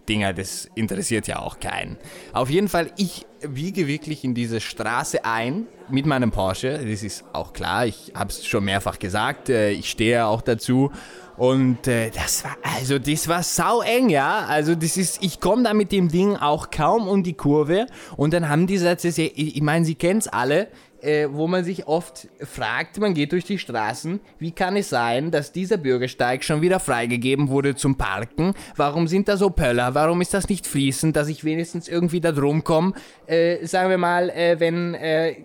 Dinger, 0.09 0.33
das 0.33 0.69
interessiert 0.75 1.27
ja 1.27 1.39
auch 1.41 1.61
keinen. 1.61 1.97
Auf 2.33 2.51
jeden 2.51 2.69
Fall, 2.69 2.91
ich 2.97 3.27
wiege 3.41 3.87
wirklich 3.87 4.25
in 4.25 4.35
diese 4.35 4.61
Straße 4.61 5.25
ein 5.25 5.67
mit 5.89 6.07
meinem 6.07 6.31
Porsche. 6.31 6.79
Das 6.79 7.03
ist 7.03 7.25
auch 7.33 7.53
klar, 7.53 7.87
ich 7.87 8.13
habe 8.15 8.31
es 8.31 8.47
schon 8.47 8.65
mehrfach 8.65 8.99
gesagt, 8.99 9.49
äh, 9.49 9.71
ich 9.71 9.91
stehe 9.91 10.27
auch 10.27 10.43
dazu. 10.43 10.91
Und 11.37 11.89
äh, 11.89 12.11
das 12.11 12.45
war, 12.45 12.57
also 12.63 12.99
das 12.99 13.27
war 13.27 13.43
sau 13.43 13.83
eng, 13.83 14.09
ja. 14.09 14.47
Also 14.47 14.75
das 14.75 14.97
ist, 14.97 15.23
ich 15.23 15.41
komme 15.41 15.65
da 15.65 15.75
mit 15.75 15.91
dem 15.91 16.09
Ding 16.09 16.37
auch 16.37 16.71
kaum 16.71 17.09
um 17.09 17.23
die 17.23 17.35
Kurve. 17.35 17.87
Und 18.17 18.33
dann 18.33 18.49
haben 18.49 18.67
die 18.67 18.75
gesagt, 18.75 19.05
ich 19.05 19.63
meine, 19.63 19.85
Sie 19.85 19.97
kennen 19.97 20.21
es 20.21 20.29
alle, 20.29 20.69
äh, 21.05 21.29
wo 21.31 21.47
man 21.47 21.65
sich 21.65 21.87
oft 21.87 22.29
fragt, 22.41 22.99
man 22.99 23.15
geht 23.15 23.33
durch 23.33 23.45
die 23.45 23.59
Straßen, 23.59 24.21
wie 24.39 24.53
kann 24.53 24.77
es 24.77 24.89
sein, 24.89 25.31
dass 25.31 25.53
dieser 25.53 25.77
Bürgersteig 25.77 26.45
schon 26.45 26.63
wieder 26.63 26.81
freigegeben 26.81 27.49
wurde 27.49 27.75
zum 27.75 27.97
Parken? 27.97 28.55
Warum 28.77 29.07
sind 29.07 29.29
da 29.29 29.37
so 29.37 29.51
Pöller? 29.51 29.95
Warum 29.95 30.21
ist 30.21 30.35
das 30.35 30.49
nicht 30.49 30.67
fließend, 30.67 31.15
dass 31.15 31.29
ich 31.29 31.45
wenigstens 31.45 31.89
irgendwie 31.89 32.21
da 32.21 32.33
drum 32.33 32.65
komme? 32.65 32.95
Äh, 33.27 33.67
sagen 33.67 33.91
wir 33.91 33.99
mal, 33.99 34.31
äh, 34.31 34.59
wenn 34.59 34.95
äh, 34.95 35.37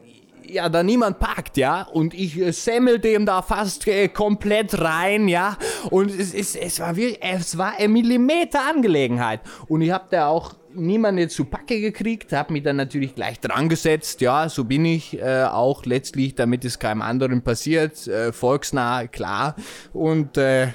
ja, 0.49 0.69
da 0.69 0.83
niemand 0.83 1.19
parkt, 1.19 1.57
ja, 1.57 1.83
und 1.83 2.13
ich 2.13 2.39
äh, 2.39 2.51
semmel 2.51 2.99
dem 2.99 3.25
da 3.25 3.41
fast 3.41 3.87
äh, 3.87 4.07
komplett 4.07 4.79
rein, 4.79 5.27
ja, 5.27 5.57
und 5.89 6.11
es, 6.11 6.33
es, 6.33 6.55
es 6.55 6.79
war 6.79 6.95
wirklich, 6.95 7.19
es 7.21 7.57
war 7.57 7.77
eine 7.77 7.87
Millimeter 7.89 8.61
Angelegenheit. 8.67 9.41
Und 9.67 9.81
ich 9.81 9.91
habe 9.91 10.05
da 10.09 10.27
auch 10.27 10.55
niemanden 10.73 11.29
zu 11.29 11.45
Packe 11.45 11.81
gekriegt, 11.81 12.31
habe 12.31 12.53
mich 12.53 12.63
dann 12.63 12.75
natürlich 12.75 13.15
gleich 13.15 13.39
dran 13.39 13.69
gesetzt, 13.69 14.21
ja, 14.21 14.49
so 14.49 14.63
bin 14.63 14.85
ich 14.85 15.19
äh, 15.19 15.43
auch 15.43 15.85
letztlich, 15.85 16.35
damit 16.35 16.65
es 16.65 16.79
keinem 16.79 17.01
anderen 17.01 17.41
passiert, 17.41 18.07
äh, 18.07 18.31
volksnah, 18.31 19.07
klar, 19.07 19.55
und 19.93 20.37
äh, 20.37 20.69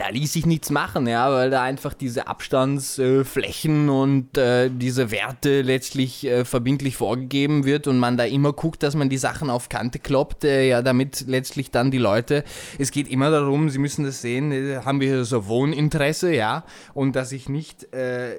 da 0.00 0.08
ließ 0.08 0.32
sich 0.32 0.46
nichts 0.46 0.70
machen, 0.70 1.06
ja, 1.06 1.30
weil 1.30 1.50
da 1.50 1.62
einfach 1.62 1.92
diese 1.92 2.26
Abstandsflächen 2.26 3.88
äh, 3.88 3.90
und 3.90 4.38
äh, 4.38 4.70
diese 4.72 5.10
Werte 5.10 5.60
letztlich 5.60 6.26
äh, 6.26 6.46
verbindlich 6.46 6.96
vorgegeben 6.96 7.66
wird 7.66 7.86
und 7.86 7.98
man 7.98 8.16
da 8.16 8.24
immer 8.24 8.54
guckt, 8.54 8.82
dass 8.82 8.94
man 8.94 9.10
die 9.10 9.18
Sachen 9.18 9.50
auf 9.50 9.68
Kante 9.68 9.98
kloppt, 9.98 10.44
äh, 10.44 10.66
ja, 10.66 10.80
damit 10.80 11.26
letztlich 11.26 11.70
dann 11.70 11.90
die 11.90 11.98
Leute, 11.98 12.44
es 12.78 12.92
geht 12.92 13.08
immer 13.08 13.30
darum, 13.30 13.68
Sie 13.68 13.78
müssen 13.78 14.06
das 14.06 14.22
sehen, 14.22 14.52
äh, 14.52 14.80
haben 14.86 15.02
wir 15.02 15.26
so 15.26 15.46
Wohninteresse, 15.46 16.32
ja, 16.32 16.64
und 16.94 17.14
dass 17.14 17.30
ich 17.32 17.50
nicht 17.50 17.92
äh, 17.92 18.36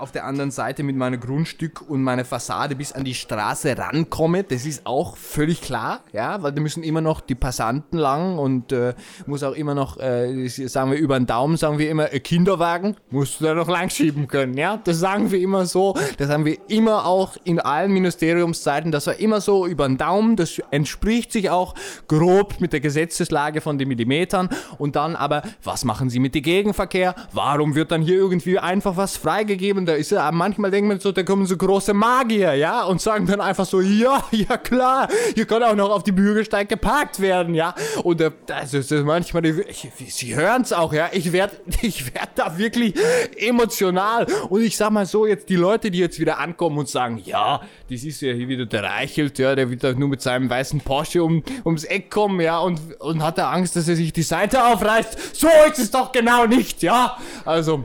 auf 0.00 0.12
der 0.12 0.24
anderen 0.24 0.50
Seite 0.50 0.82
mit 0.82 0.96
meinem 0.96 1.20
Grundstück 1.20 1.88
und 1.88 2.02
meiner 2.02 2.24
Fassade 2.24 2.74
bis 2.74 2.92
an 2.92 3.04
die 3.04 3.14
Straße 3.14 3.76
rankomme, 3.76 4.44
das 4.44 4.66
ist 4.66 4.86
auch 4.86 5.16
völlig 5.16 5.60
klar, 5.60 6.00
ja, 6.12 6.42
weil 6.42 6.52
da 6.52 6.60
müssen 6.60 6.82
immer 6.82 7.00
noch 7.00 7.20
die 7.20 7.34
Passanten 7.34 7.98
lang 7.98 8.38
und 8.38 8.72
äh, 8.72 8.94
muss 9.26 9.42
auch 9.42 9.54
immer 9.54 9.74
noch, 9.74 9.98
äh, 9.98 10.48
sagen 10.48 10.90
wir 10.90 10.98
über 10.98 11.18
den 11.18 11.26
Daumen, 11.26 11.56
sagen 11.56 11.78
wir 11.78 11.90
immer, 11.90 12.06
ein 12.10 12.22
Kinderwagen 12.22 12.96
musst 13.10 13.40
du 13.40 13.44
da 13.44 13.54
noch 13.54 13.68
lang 13.68 13.90
schieben 13.90 14.28
können, 14.28 14.54
ja, 14.54 14.78
das 14.82 14.98
sagen 14.98 15.30
wir 15.30 15.40
immer 15.40 15.66
so, 15.66 15.94
das 16.18 16.30
haben 16.30 16.44
wir 16.44 16.58
immer 16.68 17.06
auch 17.06 17.36
in 17.44 17.60
allen 17.60 17.92
Ministeriumszeiten, 17.92 18.92
das 18.92 19.06
war 19.06 19.16
immer 19.16 19.40
so 19.40 19.66
über 19.66 19.86
den 19.86 19.98
Daumen, 19.98 20.36
das 20.36 20.60
entspricht 20.70 21.32
sich 21.32 21.50
auch 21.50 21.74
grob 22.08 22.60
mit 22.60 22.72
der 22.72 22.80
Gesetzeslage 22.80 23.60
von 23.60 23.78
den 23.78 23.88
Millimetern 23.88 24.48
und 24.78 24.96
dann 24.96 25.16
aber, 25.16 25.42
was 25.62 25.84
machen 25.84 26.10
sie 26.10 26.18
mit 26.18 26.34
dem 26.34 26.42
Gegenverkehr, 26.42 27.14
warum 27.32 27.74
wird 27.74 27.90
dann 27.90 28.02
hier 28.02 28.16
irgendwie 28.16 28.58
einfach 28.58 28.96
was 28.96 29.16
freigegeben, 29.16 29.86
da 29.90 29.96
ist 29.96 30.12
ja 30.12 30.30
manchmal 30.30 30.70
denkt 30.70 30.88
man 30.88 31.00
so, 31.00 31.10
da 31.10 31.24
kommen 31.24 31.46
so 31.46 31.56
große 31.56 31.92
Magier, 31.92 32.54
ja, 32.54 32.84
und 32.84 33.00
sagen 33.00 33.26
dann 33.26 33.40
einfach 33.40 33.66
so, 33.66 33.80
ja, 33.80 34.22
ja 34.30 34.56
klar, 34.56 35.08
hier 35.34 35.46
kann 35.46 35.62
auch 35.64 35.74
noch 35.74 35.90
auf 35.90 36.04
die 36.04 36.12
Bürgersteig 36.12 36.68
geparkt 36.68 37.18
werden, 37.20 37.54
ja. 37.54 37.74
Und 38.04 38.20
äh, 38.20 38.30
das 38.46 38.72
ist 38.72 38.92
manchmal, 39.04 39.44
ich, 39.44 39.88
Sie 40.08 40.36
hören 40.36 40.62
es 40.62 40.72
auch, 40.72 40.92
ja, 40.92 41.08
ich 41.12 41.32
werde 41.32 41.56
ich 41.82 42.14
werd 42.14 42.30
da 42.36 42.56
wirklich 42.56 42.94
emotional. 43.36 44.26
Und 44.48 44.62
ich 44.62 44.76
sag 44.76 44.90
mal 44.90 45.06
so, 45.06 45.26
jetzt 45.26 45.48
die 45.48 45.56
Leute, 45.56 45.90
die 45.90 45.98
jetzt 45.98 46.20
wieder 46.20 46.38
ankommen 46.38 46.78
und 46.78 46.88
sagen, 46.88 47.20
ja, 47.24 47.60
das 47.90 48.04
ist 48.04 48.20
ja 48.20 48.32
hier 48.32 48.46
wieder 48.46 48.66
der 48.66 48.84
Reichelt, 48.84 49.38
ja, 49.40 49.56
der 49.56 49.70
wird 49.70 49.82
da 49.82 49.92
nur 49.92 50.08
mit 50.08 50.22
seinem 50.22 50.48
weißen 50.48 50.80
Porsche 50.82 51.24
um, 51.24 51.42
ums 51.64 51.82
Eck 51.82 52.10
kommen, 52.10 52.40
ja, 52.40 52.60
und, 52.60 52.80
und 53.00 53.24
hat 53.24 53.38
da 53.38 53.50
Angst, 53.50 53.74
dass 53.74 53.88
er 53.88 53.96
sich 53.96 54.12
die 54.12 54.22
Seite 54.22 54.64
aufreißt. 54.64 55.34
So 55.34 55.48
ist 55.68 55.80
es 55.80 55.90
doch 55.90 56.12
genau 56.12 56.46
nicht, 56.46 56.82
ja. 56.82 57.16
Also, 57.44 57.84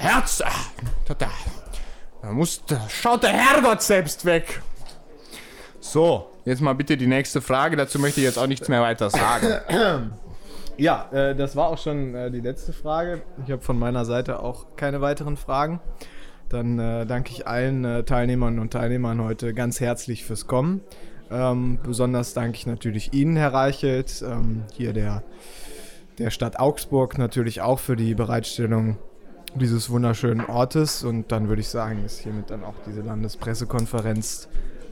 Herz. 0.00 0.38
Da, 1.06 1.14
da, 1.14 1.28
da 2.22 2.32
muss, 2.32 2.64
da 2.66 2.88
schaut 2.88 3.22
der 3.22 3.32
Herrgott 3.32 3.82
selbst 3.82 4.24
weg. 4.24 4.62
So, 5.80 6.30
jetzt 6.44 6.62
mal 6.62 6.74
bitte 6.74 6.96
die 6.96 7.06
nächste 7.06 7.40
Frage. 7.40 7.76
Dazu 7.76 7.98
möchte 7.98 8.20
ich 8.20 8.26
jetzt 8.26 8.38
auch 8.38 8.46
nichts 8.46 8.68
mehr 8.68 8.82
weiter 8.82 9.10
sagen. 9.10 10.12
Ja, 10.76 11.10
äh, 11.12 11.36
das 11.36 11.56
war 11.56 11.68
auch 11.68 11.76
schon 11.76 12.14
äh, 12.14 12.30
die 12.30 12.40
letzte 12.40 12.72
Frage. 12.72 13.20
Ich 13.44 13.52
habe 13.52 13.60
von 13.60 13.78
meiner 13.78 14.06
Seite 14.06 14.42
auch 14.42 14.76
keine 14.76 15.02
weiteren 15.02 15.36
Fragen. 15.36 15.78
Dann 16.48 16.78
äh, 16.78 17.04
danke 17.04 17.32
ich 17.32 17.46
allen 17.46 17.84
äh, 17.84 18.02
Teilnehmern 18.04 18.58
und 18.58 18.72
Teilnehmern 18.72 19.22
heute 19.22 19.52
ganz 19.52 19.80
herzlich 19.80 20.24
fürs 20.24 20.46
Kommen. 20.46 20.80
Ähm, 21.30 21.80
besonders 21.82 22.32
danke 22.32 22.56
ich 22.56 22.66
natürlich 22.66 23.12
Ihnen, 23.12 23.36
Herr 23.36 23.52
Reichelt, 23.52 24.24
ähm, 24.26 24.62
hier 24.72 24.94
der, 24.94 25.22
der 26.18 26.30
Stadt 26.30 26.58
Augsburg 26.58 27.18
natürlich 27.18 27.60
auch 27.60 27.78
für 27.78 27.94
die 27.96 28.14
Bereitstellung 28.14 28.96
dieses 29.54 29.90
wunderschönen 29.90 30.44
Ortes. 30.44 31.04
Und 31.04 31.32
dann 31.32 31.48
würde 31.48 31.60
ich 31.60 31.68
sagen, 31.68 32.04
ist 32.04 32.20
hiermit 32.20 32.50
dann 32.50 32.64
auch 32.64 32.74
diese 32.86 33.00
Landespressekonferenz 33.02 34.48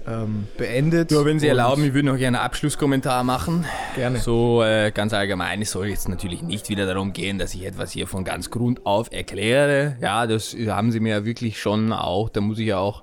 ähm, 0.09 0.47
beendet. 0.57 1.11
Ja, 1.11 1.25
wenn 1.25 1.39
Sie 1.39 1.49
erlauben, 1.49 1.85
ich 1.85 1.95
würde 1.95 2.09
noch 2.09 2.17
gerne 2.17 2.39
einen 2.39 2.47
Abschlusskommentar 2.47 3.25
machen. 3.25 3.65
Gerne. 3.95 4.19
So 4.19 4.63
äh, 4.63 4.91
ganz 4.91 5.13
allgemein, 5.13 5.63
es 5.63 5.73
soll 5.73 5.89
jetzt 5.89 6.09
natürlich 6.09 6.43
nicht 6.43 6.69
wieder 6.69 6.87
darum 6.87 7.13
gehen, 7.13 7.39
dass 7.39 7.55
ich 7.55 7.65
etwas 7.65 7.93
hier 7.93 8.07
von 8.07 8.25
ganz 8.25 8.51
Grund 8.51 8.87
auf 8.87 9.13
erkläre. 9.13 9.97
Ja, 10.01 10.27
das 10.27 10.57
haben 10.69 10.93
Sie 10.93 11.01
mir 11.01 11.11
ja 11.11 11.25
wirklich 11.25 11.61
schon 11.61 11.93
auch, 11.93 12.29
da 12.29 12.41
muss 12.41 12.59
ich 12.59 12.69
ja 12.69 12.79
auch, 12.79 13.03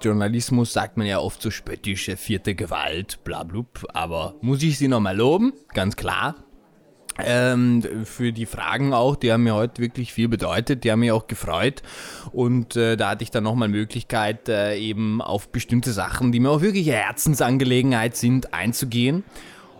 Journalismus 0.00 0.72
sagt 0.72 0.96
man 0.96 1.06
ja 1.06 1.20
oft 1.20 1.40
so 1.40 1.50
spöttisch, 1.50 2.10
vierte 2.16 2.54
Gewalt, 2.54 3.22
bla 3.24 3.44
blub, 3.44 3.86
aber 3.92 4.34
muss 4.40 4.62
ich 4.62 4.78
Sie 4.78 4.88
nochmal 4.88 5.16
loben, 5.16 5.52
ganz 5.74 5.96
klar. 5.96 6.34
Ähm, 7.18 7.82
für 8.04 8.32
die 8.32 8.46
Fragen 8.46 8.94
auch, 8.94 9.16
die 9.16 9.32
haben 9.32 9.42
mir 9.42 9.54
heute 9.54 9.82
wirklich 9.82 10.12
viel 10.12 10.28
bedeutet, 10.28 10.84
die 10.84 10.92
haben 10.92 11.00
mich 11.00 11.12
auch 11.12 11.26
gefreut. 11.26 11.82
Und 12.32 12.76
äh, 12.76 12.96
da 12.96 13.10
hatte 13.10 13.24
ich 13.24 13.30
dann 13.30 13.44
nochmal 13.44 13.68
Möglichkeit, 13.68 14.48
äh, 14.48 14.76
eben 14.76 15.20
auf 15.20 15.48
bestimmte 15.48 15.92
Sachen, 15.92 16.32
die 16.32 16.40
mir 16.40 16.50
auch 16.50 16.62
wirklich 16.62 16.88
eine 16.90 17.02
Herzensangelegenheit 17.02 18.16
sind, 18.16 18.54
einzugehen. 18.54 19.24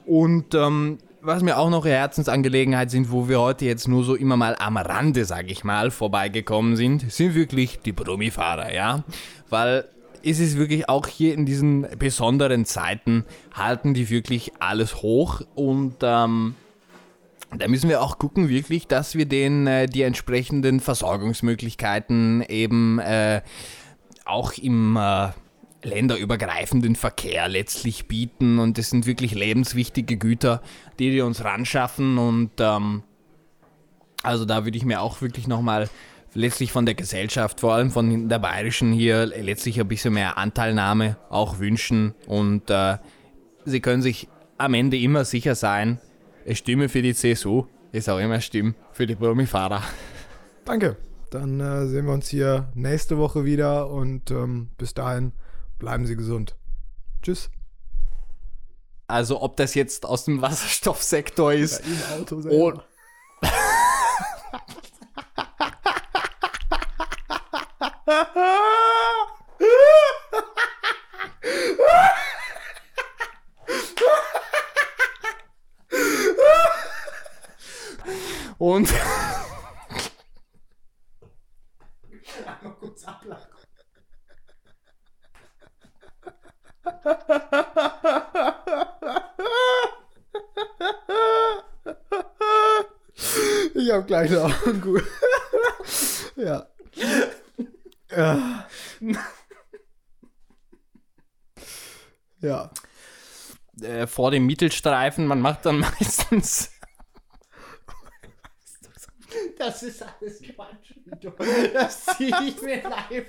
Und 0.06 0.54
ähm, 0.54 0.98
was 1.22 1.42
mir 1.42 1.58
auch 1.58 1.70
noch 1.70 1.84
eine 1.84 1.94
Herzensangelegenheit 1.94 2.90
sind, 2.90 3.10
wo 3.10 3.28
wir 3.28 3.40
heute 3.40 3.64
jetzt 3.64 3.88
nur 3.88 4.04
so 4.04 4.14
immer 4.14 4.36
mal 4.36 4.56
am 4.58 4.76
Rande, 4.76 5.24
sag 5.24 5.50
ich 5.50 5.64
mal, 5.64 5.90
vorbeigekommen 5.90 6.76
sind, 6.76 7.10
sind 7.12 7.34
wirklich 7.34 7.80
die 7.80 7.92
Brummifahrer, 7.92 8.72
ja, 8.72 9.04
weil 9.50 9.84
es 10.22 10.38
ist 10.38 10.58
wirklich 10.58 10.88
auch 10.88 11.06
hier 11.06 11.34
in 11.34 11.46
diesen 11.46 11.86
besonderen 11.98 12.64
Zeiten 12.64 13.24
halten 13.54 13.94
die 13.94 14.10
wirklich 14.10 14.52
alles 14.58 14.96
hoch. 14.96 15.42
Und 15.54 15.96
ähm, 16.02 16.54
da 17.56 17.68
müssen 17.68 17.88
wir 17.88 18.00
auch 18.00 18.18
gucken, 18.18 18.48
wirklich, 18.48 18.86
dass 18.86 19.14
wir 19.14 19.26
denen 19.26 19.66
äh, 19.66 19.86
die 19.86 20.02
entsprechenden 20.02 20.80
Versorgungsmöglichkeiten 20.80 22.42
eben 22.48 22.98
äh, 23.00 23.42
auch 24.24 24.52
im 24.52 24.96
äh, 24.96 25.30
länderübergreifenden 25.82 26.94
Verkehr 26.94 27.48
letztlich 27.48 28.06
bieten. 28.06 28.58
Und 28.58 28.78
das 28.78 28.90
sind 28.90 29.06
wirklich 29.06 29.34
lebenswichtige 29.34 30.16
Güter, 30.16 30.62
die 30.98 31.12
wir 31.12 31.26
uns 31.26 31.44
ranschaffen. 31.44 32.18
Und 32.18 32.52
ähm, 32.58 33.02
also 34.22 34.44
da 34.44 34.64
würde 34.64 34.78
ich 34.78 34.84
mir 34.84 35.00
auch 35.00 35.20
wirklich 35.20 35.48
nochmal 35.48 35.88
letztlich 36.34 36.70
von 36.70 36.86
der 36.86 36.94
Gesellschaft, 36.94 37.60
vor 37.60 37.74
allem 37.74 37.90
von 37.90 38.28
der 38.28 38.38
bayerischen 38.38 38.92
hier, 38.92 39.26
letztlich 39.26 39.80
ein 39.80 39.88
bisschen 39.88 40.14
mehr 40.14 40.38
Anteilnahme 40.38 41.16
auch 41.28 41.58
wünschen. 41.58 42.14
Und 42.26 42.70
äh, 42.70 42.98
sie 43.64 43.80
können 43.80 44.02
sich 44.02 44.28
am 44.58 44.74
Ende 44.74 44.98
immer 44.98 45.24
sicher 45.24 45.54
sein, 45.54 45.98
eine 46.44 46.56
Stimme 46.56 46.88
für 46.88 47.02
die 47.02 47.14
CSU 47.14 47.66
ist 47.92 48.08
auch 48.08 48.18
immer 48.18 48.34
eine 48.34 48.42
Stimme 48.42 48.74
für 48.92 49.06
die 49.06 49.14
Brummi-Fahrer. 49.14 49.82
Danke. 50.64 50.96
Dann 51.30 51.60
äh, 51.60 51.86
sehen 51.86 52.06
wir 52.06 52.12
uns 52.12 52.28
hier 52.28 52.72
nächste 52.74 53.18
Woche 53.18 53.44
wieder 53.44 53.88
und 53.88 54.32
ähm, 54.32 54.70
bis 54.78 54.94
dahin 54.94 55.30
bleiben 55.78 56.06
Sie 56.06 56.16
gesund. 56.16 56.56
Tschüss. 57.22 57.50
Also 59.06 59.40
ob 59.42 59.56
das 59.56 59.74
jetzt 59.74 60.06
aus 60.06 60.24
dem 60.24 60.42
Wasserstoffsektor 60.42 61.52
ist. 61.52 61.82
Ja, 61.84 62.16
Im 62.16 62.24
Und. 78.60 78.92
Ich 93.72 93.90
hab 93.90 94.06
kleine 94.06 94.42
Augen. 94.42 94.80
Gut. 94.82 95.04
ja. 96.36 96.66
ja. 98.10 98.66
Ja. 102.40 102.70
Äh, 103.80 104.06
vor 104.06 104.30
dem 104.30 104.44
Mittelstreifen, 104.44 105.26
man 105.26 105.40
macht 105.40 105.64
dann 105.64 105.80
meistens. 105.80 106.70
Das 109.60 109.82
ist 109.82 110.02
alles 110.02 110.40
Quatsch. 110.42 110.94
Das 111.72 112.04
ziehe 112.04 112.09
ich 112.28 112.62
mir 112.62 112.82
live, 112.82 113.26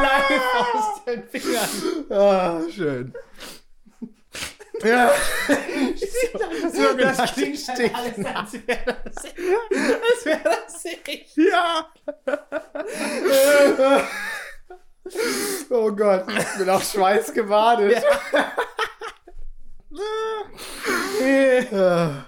live 0.00 0.74
aus 0.74 1.04
den 1.04 1.28
Fingern. 1.28 2.10
Ah, 2.10 2.60
schön. 2.70 3.14
Ja. 4.82 5.12
so, 6.72 6.96
das 6.96 7.34
klingt 7.34 7.58
sticht. 7.58 7.94
Als 7.94 8.16
wäre 8.66 8.84
das, 8.86 9.24
als 9.24 10.24
wäre 10.24 10.42
das 10.44 10.84
ich. 10.84 11.36
Ja. 11.36 11.92
Oh 15.70 15.90
Gott, 15.92 16.24
ich 16.28 16.58
bin 16.58 16.70
auf 16.70 16.84
Schweiß 16.84 17.32
gebadet. 17.32 18.02
Ja. 21.20 22.26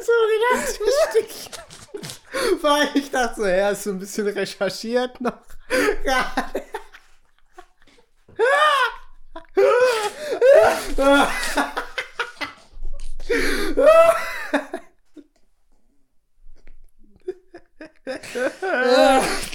Sorry, 0.00 0.36
das 0.50 0.70
ist 0.70 1.60
Weil 2.62 2.88
ich 2.94 3.10
dachte 3.10 3.40
so, 3.40 3.46
ja, 3.46 3.70
ist 3.70 3.84
so 3.84 3.90
ein 3.90 3.98
bisschen 3.98 4.26
recherchiert 4.28 5.20
noch. 5.20 5.38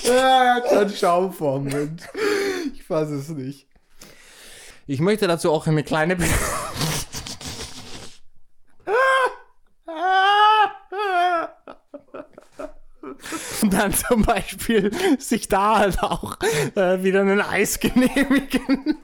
Er 0.03 0.63
schon 0.69 0.89
Schaum 0.95 1.33
vorm 1.33 1.65
Mund. 1.65 2.03
Ich 2.73 2.83
fasse 2.83 3.15
es 3.15 3.29
nicht. 3.29 3.67
Ich 4.87 4.99
möchte 4.99 5.27
dazu 5.27 5.51
auch 5.51 5.67
eine 5.67 5.83
kleine. 5.83 6.17
Dann 13.75 13.93
zum 13.93 14.23
Beispiel 14.23 14.91
sich 15.19 15.47
da 15.47 15.79
halt 15.79 16.01
auch 16.01 16.37
äh, 16.75 17.03
wieder 17.03 17.21
ein 17.21 17.41
Eis 17.41 17.79
genehmigen. 17.79 18.97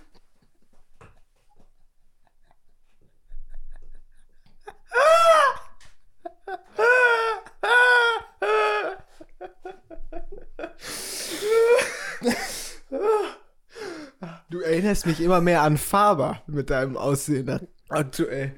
Du 14.49 14.59
erinnerst 14.59 15.05
mich 15.05 15.21
immer 15.21 15.39
mehr 15.39 15.61
an 15.61 15.77
Faber 15.77 16.41
mit 16.45 16.69
deinem 16.69 16.97
Aussehen 16.97 17.67
aktuell. 17.87 18.53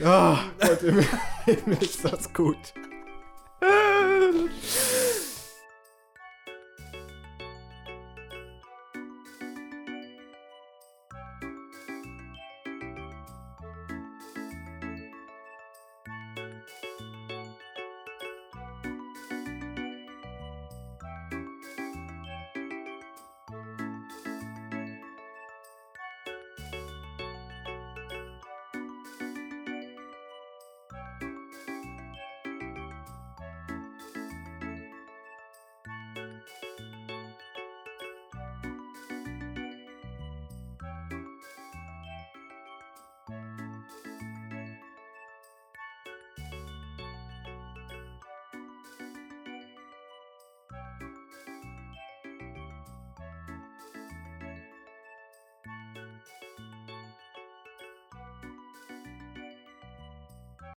Oh, 0.00 0.36
Gott, 0.60 0.82
ist 1.80 2.04
das 2.04 2.32
gut. 2.32 2.72